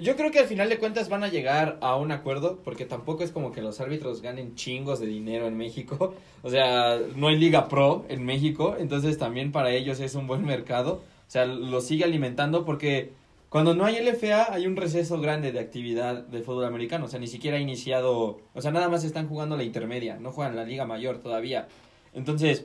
yo 0.00 0.16
creo 0.16 0.30
que 0.30 0.38
al 0.38 0.46
final 0.46 0.68
de 0.68 0.78
cuentas 0.78 1.08
van 1.08 1.24
a 1.24 1.28
llegar 1.28 1.78
a 1.80 1.96
un 1.96 2.12
acuerdo, 2.12 2.60
porque 2.64 2.84
tampoco 2.84 3.22
es 3.22 3.32
como 3.32 3.52
que 3.52 3.62
los 3.62 3.80
árbitros 3.80 4.22
ganen 4.22 4.54
chingos 4.54 5.00
de 5.00 5.06
dinero 5.06 5.46
en 5.46 5.56
México. 5.56 6.14
O 6.42 6.48
sea, 6.48 6.98
no 7.16 7.28
hay 7.28 7.36
liga 7.36 7.68
pro 7.68 8.06
en 8.08 8.24
México, 8.24 8.74
entonces 8.78 9.18
también 9.18 9.52
para 9.52 9.72
ellos 9.72 10.00
es 10.00 10.14
un 10.14 10.26
buen 10.26 10.42
mercado. 10.42 11.02
O 11.28 11.30
sea, 11.30 11.44
lo 11.44 11.82
sigue 11.82 12.04
alimentando 12.04 12.64
porque 12.64 13.12
cuando 13.50 13.74
no 13.74 13.84
hay 13.84 14.00
LFA 14.00 14.54
hay 14.54 14.66
un 14.66 14.76
receso 14.76 15.20
grande 15.20 15.52
de 15.52 15.60
actividad 15.60 16.22
de 16.22 16.40
fútbol 16.40 16.64
americano. 16.64 17.04
O 17.04 17.08
sea, 17.08 17.20
ni 17.20 17.26
siquiera 17.26 17.58
ha 17.58 17.60
iniciado, 17.60 18.40
o 18.54 18.62
sea, 18.62 18.70
nada 18.70 18.88
más 18.88 19.04
están 19.04 19.28
jugando 19.28 19.56
la 19.56 19.64
intermedia, 19.64 20.16
no 20.18 20.32
juegan 20.32 20.56
la 20.56 20.64
liga 20.64 20.86
mayor 20.86 21.18
todavía. 21.18 21.68
Entonces, 22.14 22.64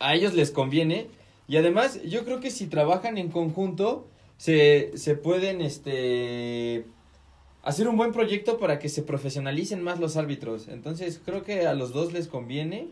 a 0.00 0.14
ellos 0.14 0.34
les 0.34 0.50
conviene. 0.50 1.06
Y 1.46 1.58
además, 1.58 2.02
yo 2.02 2.24
creo 2.24 2.40
que 2.40 2.50
si 2.50 2.66
trabajan 2.66 3.18
en 3.18 3.30
conjunto, 3.30 4.08
se, 4.40 4.92
se 4.94 5.16
pueden 5.16 5.60
este 5.60 6.86
hacer 7.62 7.86
un 7.88 7.98
buen 7.98 8.10
proyecto 8.10 8.56
para 8.56 8.78
que 8.78 8.88
se 8.88 9.02
profesionalicen 9.02 9.82
más 9.82 10.00
los 10.00 10.16
árbitros. 10.16 10.68
Entonces, 10.68 11.20
creo 11.22 11.42
que 11.42 11.66
a 11.66 11.74
los 11.74 11.92
dos 11.92 12.14
les 12.14 12.26
conviene 12.26 12.88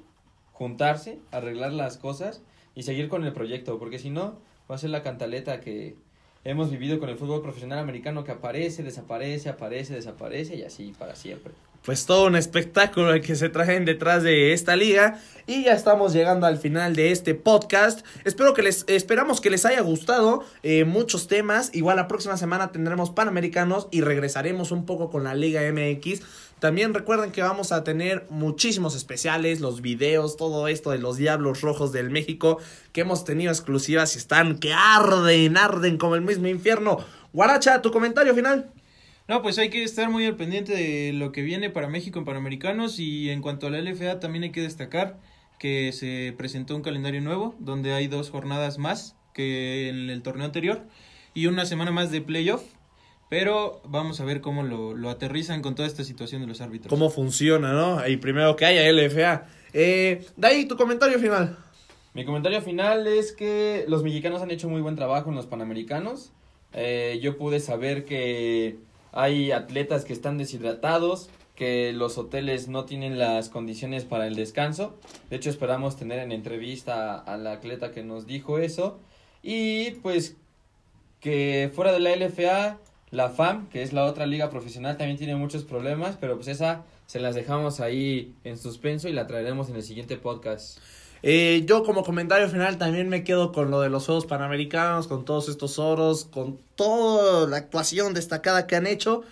juntarse, 0.53 1.21
arreglar 1.31 1.73
las 1.73 1.97
cosas 1.97 2.43
y 2.75 2.83
seguir 2.83 3.09
con 3.09 3.25
el 3.25 3.33
proyecto, 3.33 3.79
porque 3.79 3.99
si 3.99 4.11
no, 4.11 4.39
va 4.71 4.75
a 4.75 4.79
ser 4.79 4.91
la 4.91 5.03
cantaleta 5.03 5.63
que 5.63 5.97
hemos 6.45 6.71
vivido 6.71 7.01
con 7.01 7.09
el 7.09 7.17
fútbol 7.17 7.41
profesional 7.41 7.79
americano 7.79 8.25
que 8.25 8.33
aparece, 8.33 8.83
desaparece, 8.83 9.49
aparece, 9.49 9.95
desaparece 9.95 10.55
y 10.55 10.65
así 10.65 10.93
para 10.99 11.17
siempre. 11.17 11.55
Pues 11.89 12.05
todo 12.05 12.27
un 12.27 12.37
espectáculo 12.37 13.15
el 13.15 13.23
que 13.23 13.35
se 13.35 13.49
traen 13.49 13.87
detrás 13.87 14.23
de 14.23 14.53
esta 14.53 14.77
liga 14.77 15.19
y 15.47 15.65
ya 15.65 15.73
estamos 15.73 16.13
llegando 16.13 16.47
al 16.47 16.59
final 16.59 16.95
de 16.95 17.13
este 17.13 17.35
podcast. 17.35 18.05
Espero 18.25 18.53
que 18.53 18.61
les 18.61 18.85
esperamos 18.89 19.41
que 19.41 19.49
les 19.49 19.65
haya 19.65 19.81
gustado 19.81 20.45
eh, 20.63 20.85
muchos 20.85 21.29
temas. 21.29 21.71
Igual 21.73 21.97
la 21.97 22.07
próxima 22.07 22.37
semana 22.37 22.73
tendremos 22.73 23.09
panamericanos 23.09 23.89
y 23.91 24.03
regresaremos 24.03 24.71
un 24.71 24.85
poco 24.85 25.09
con 25.09 25.25
la 25.25 25.35
Liga 25.35 25.63
MX. 25.73 26.21
También 26.59 26.93
recuerden 26.93 27.33
que 27.33 27.41
vamos 27.41 27.73
a 27.73 27.85
tener 27.85 28.27
muchísimos 28.29 28.95
especiales, 28.95 29.61
los 29.61 29.81
videos, 29.81 30.37
todo 30.37 30.69
esto 30.69 30.91
de 30.91 30.99
los 30.99 31.17
Diablos 31.17 31.63
Rojos 31.63 31.91
del 31.91 32.11
México 32.11 32.59
que 32.93 33.01
hemos 33.01 33.25
tenido 33.25 33.51
exclusivas 33.51 34.15
y 34.15 34.19
están 34.19 34.59
que 34.59 34.75
arden, 34.75 35.57
arden 35.57 35.97
como 35.97 36.17
el 36.17 36.21
mismo 36.21 36.49
infierno. 36.49 36.99
Guaracha, 37.33 37.81
tu 37.81 37.91
comentario 37.91 38.35
final. 38.35 38.71
No, 39.29 39.43
pues 39.43 39.59
hay 39.59 39.69
que 39.69 39.83
estar 39.83 40.09
muy 40.09 40.25
al 40.25 40.37
pendiente 40.37 40.73
de 40.73 41.13
lo 41.13 41.33
que 41.33 41.43
viene 41.43 41.69
para 41.69 41.91
México 41.91 42.19
en 42.19 42.25
Panamericanos 42.25 42.99
y 42.99 43.29
en 43.29 43.43
cuanto 43.43 43.67
a 43.67 43.71
la 43.71 43.79
LFA 43.79 44.21
también 44.21 44.45
hay 44.45 44.53
que 44.53 44.63
destacar 44.63 45.19
que 45.59 45.93
se 45.93 46.33
presentó 46.39 46.75
un 46.75 46.81
calendario 46.81 47.21
nuevo 47.21 47.55
donde 47.59 47.93
hay 47.93 48.07
dos 48.07 48.31
jornadas 48.31 48.79
más 48.79 49.17
que 49.35 49.91
en 49.91 50.09
el 50.09 50.23
torneo 50.23 50.47
anterior 50.47 50.81
y 51.35 51.47
una 51.47 51.67
semana 51.67 51.91
más 51.91 52.11
de 52.11 52.23
playoff, 52.23 52.63
pero 53.29 53.83
vamos 53.85 54.19
a 54.23 54.25
ver 54.25 54.41
cómo 54.41 54.63
lo, 54.63 54.95
lo 54.95 55.11
aterrizan 55.11 55.61
con 55.61 55.75
toda 55.75 55.87
esta 55.87 56.05
situación 56.05 56.41
de 56.41 56.47
los 56.47 56.63
árbitros. 56.63 56.89
cómo 56.89 57.11
funciona, 57.11 57.75
¿no? 57.75 58.09
Y 58.09 58.17
primero 58.17 58.57
que 58.57 58.65
haya 58.65 58.91
LFA. 58.91 59.47
Eh, 59.75 60.25
ahí 60.41 60.65
tu 60.65 60.79
comentario 60.79 61.19
final. 61.19 61.59
Mi 62.15 62.25
comentario 62.25 62.63
final 62.63 63.07
es 63.07 63.33
que 63.33 63.85
los 63.89 64.03
mexicanos 64.03 64.41
han 64.41 64.51
hecho 64.51 64.71
muy 64.71 64.81
buen 64.81 64.97
trabajo 64.97 65.29
en 65.29 65.37
los 65.37 65.45
Panamericanos. 65.45 66.33
Eh, 66.73 67.21
yo 67.23 67.37
pude 67.37 67.61
saber 67.61 68.07
que 68.07 68.88
hay 69.13 69.53
atletas 69.53 70.05
que 70.05 70.13
están 70.13 70.39
deshidratados, 70.39 71.31
que 71.55 71.93
los 71.93 72.19
hoteles 72.19 72.69
no 72.69 72.85
tienen 72.85 73.19
las 73.19 73.49
condiciones 73.49 74.05
para 74.05 74.27
el 74.27 74.37
descanso. 74.37 74.97
De 75.31 75.37
hecho, 75.37 75.51
esperamos 75.51 75.97
tener 75.97 76.21
en 76.21 76.33
entrevista 76.33 77.15
a, 77.15 77.19
a 77.19 77.37
la 77.37 77.53
atleta 77.53 77.91
que 77.91 78.05
nos 78.05 78.27
dijo 78.27 78.59
eso. 78.59 78.99
Y 79.43 79.93
pues 80.03 80.37
que 81.21 81.71
fuera 81.75 81.93
de 81.93 82.01
la 82.01 82.15
LFA, 82.15 82.79
la 83.11 83.31
FAM, 83.31 83.69
que 83.69 83.83
es 83.83 83.93
la 83.93 84.05
otra 84.05 84.27
liga 84.27 84.51
profesional, 84.51 84.97
también 84.97 85.19
tiene 85.19 85.37
muchos 85.37 85.65
problemas, 85.65 86.17
pero 86.21 86.37
pues 86.37 86.49
esa 86.49 86.85
se 87.07 87.21
las 87.21 87.35
dejamos 87.35 87.81
ahí 87.81 88.35
en 88.45 88.59
suspenso 88.59 89.09
y 89.09 89.13
la 89.13 89.27
traeremos 89.27 89.69
en 89.71 89.77
el 89.77 89.83
siguiente 89.83 90.17
podcast. 90.17 90.79
Eh, 91.23 91.65
yo 91.67 91.85
como 91.85 92.05
comentario 92.05 92.49
final 92.49 92.79
también 92.79 93.09
me 93.09 93.25
quedo 93.25 93.53
con 93.53 93.71
lo 93.71 93.81
de 93.81 93.91
los 93.91 94.07
Juegos 94.07 94.27
Panamericanos, 94.27 95.09
con 95.09 95.25
todos 95.25 95.49
estos 95.49 95.79
oros, 95.79 96.25
con 96.25 96.59
toda 96.75 97.49
la 97.49 97.57
actuación 97.57 98.15
destacada 98.15 98.67
que 98.67 98.77
han 98.77 98.87
hecho. 98.87 99.23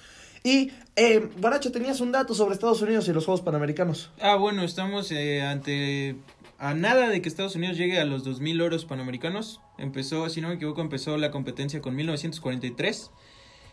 Y, 0.42 0.70
eh, 0.94 1.28
Guaracho, 1.38 1.72
tenías 1.72 2.00
un 2.00 2.12
dato 2.12 2.34
sobre 2.34 2.54
Estados 2.54 2.80
Unidos 2.82 3.08
y 3.08 3.12
los 3.12 3.24
Juegos 3.24 3.40
Panamericanos. 3.40 4.10
Ah, 4.20 4.36
bueno, 4.36 4.62
estamos 4.62 5.10
eh, 5.10 5.42
ante 5.42 6.16
a 6.58 6.74
nada 6.74 7.08
de 7.08 7.20
que 7.20 7.28
Estados 7.28 7.56
Unidos 7.56 7.76
llegue 7.76 7.98
a 7.98 8.04
los 8.04 8.24
2.000 8.24 8.62
oros 8.62 8.84
panamericanos. 8.84 9.60
Empezó, 9.78 10.28
si 10.30 10.40
no 10.40 10.48
me 10.48 10.54
equivoco, 10.54 10.80
empezó 10.80 11.16
la 11.16 11.30
competencia 11.30 11.80
con 11.80 11.94
1943. 11.96 13.10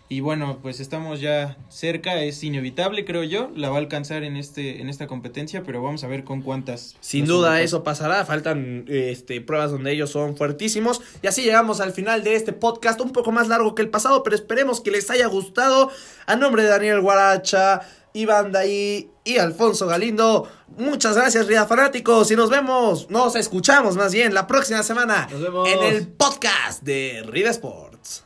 Y 0.09 0.19
bueno, 0.19 0.59
pues 0.61 0.79
estamos 0.79 1.21
ya 1.21 1.57
cerca, 1.69 2.21
es 2.21 2.43
inevitable, 2.43 3.03
creo 3.03 3.23
yo. 3.23 3.49
La 3.55 3.69
va 3.69 3.77
a 3.77 3.79
alcanzar 3.79 4.23
en 4.23 4.35
este 4.37 4.79
en 4.81 4.89
esta 4.89 5.07
competencia, 5.07 5.63
pero 5.63 5.81
vamos 5.81 6.03
a 6.03 6.07
ver 6.07 6.23
con 6.23 6.41
cuántas. 6.41 6.95
Sin 6.99 7.25
duda 7.25 7.61
eso 7.61 7.83
pasará, 7.83 8.23
faltan 8.25 8.85
este 8.89 9.41
pruebas 9.41 9.71
donde 9.71 9.91
ellos 9.91 10.11
son 10.11 10.37
fuertísimos 10.37 11.01
y 11.23 11.27
así 11.27 11.41
llegamos 11.41 11.79
al 11.79 11.93
final 11.93 12.23
de 12.23 12.35
este 12.35 12.53
podcast, 12.53 13.01
un 13.01 13.11
poco 13.11 13.31
más 13.31 13.47
largo 13.47 13.73
que 13.73 13.81
el 13.81 13.89
pasado, 13.89 14.21
pero 14.21 14.35
esperemos 14.35 14.81
que 14.81 14.91
les 14.91 15.09
haya 15.09 15.25
gustado. 15.27 15.89
A 16.27 16.35
nombre 16.35 16.61
de 16.63 16.69
Daniel 16.69 17.01
Guaracha, 17.01 17.81
Iván 18.13 18.51
Daí 18.51 19.09
y 19.23 19.37
Alfonso 19.37 19.87
Galindo, 19.87 20.47
muchas 20.77 21.15
gracias 21.15 21.47
Ría 21.47 21.65
Fanáticos 21.65 22.29
y 22.29 22.35
nos 22.35 22.49
vemos, 22.51 23.09
nos 23.09 23.35
escuchamos 23.35 23.95
más 23.95 24.13
bien 24.13 24.33
la 24.33 24.45
próxima 24.45 24.83
semana 24.83 25.27
Nos 25.31 25.41
vemos. 25.41 25.67
en 25.69 25.83
el 25.83 26.07
podcast 26.07 26.83
de 26.83 27.23
Rida 27.25 27.49
Sports. 27.49 28.25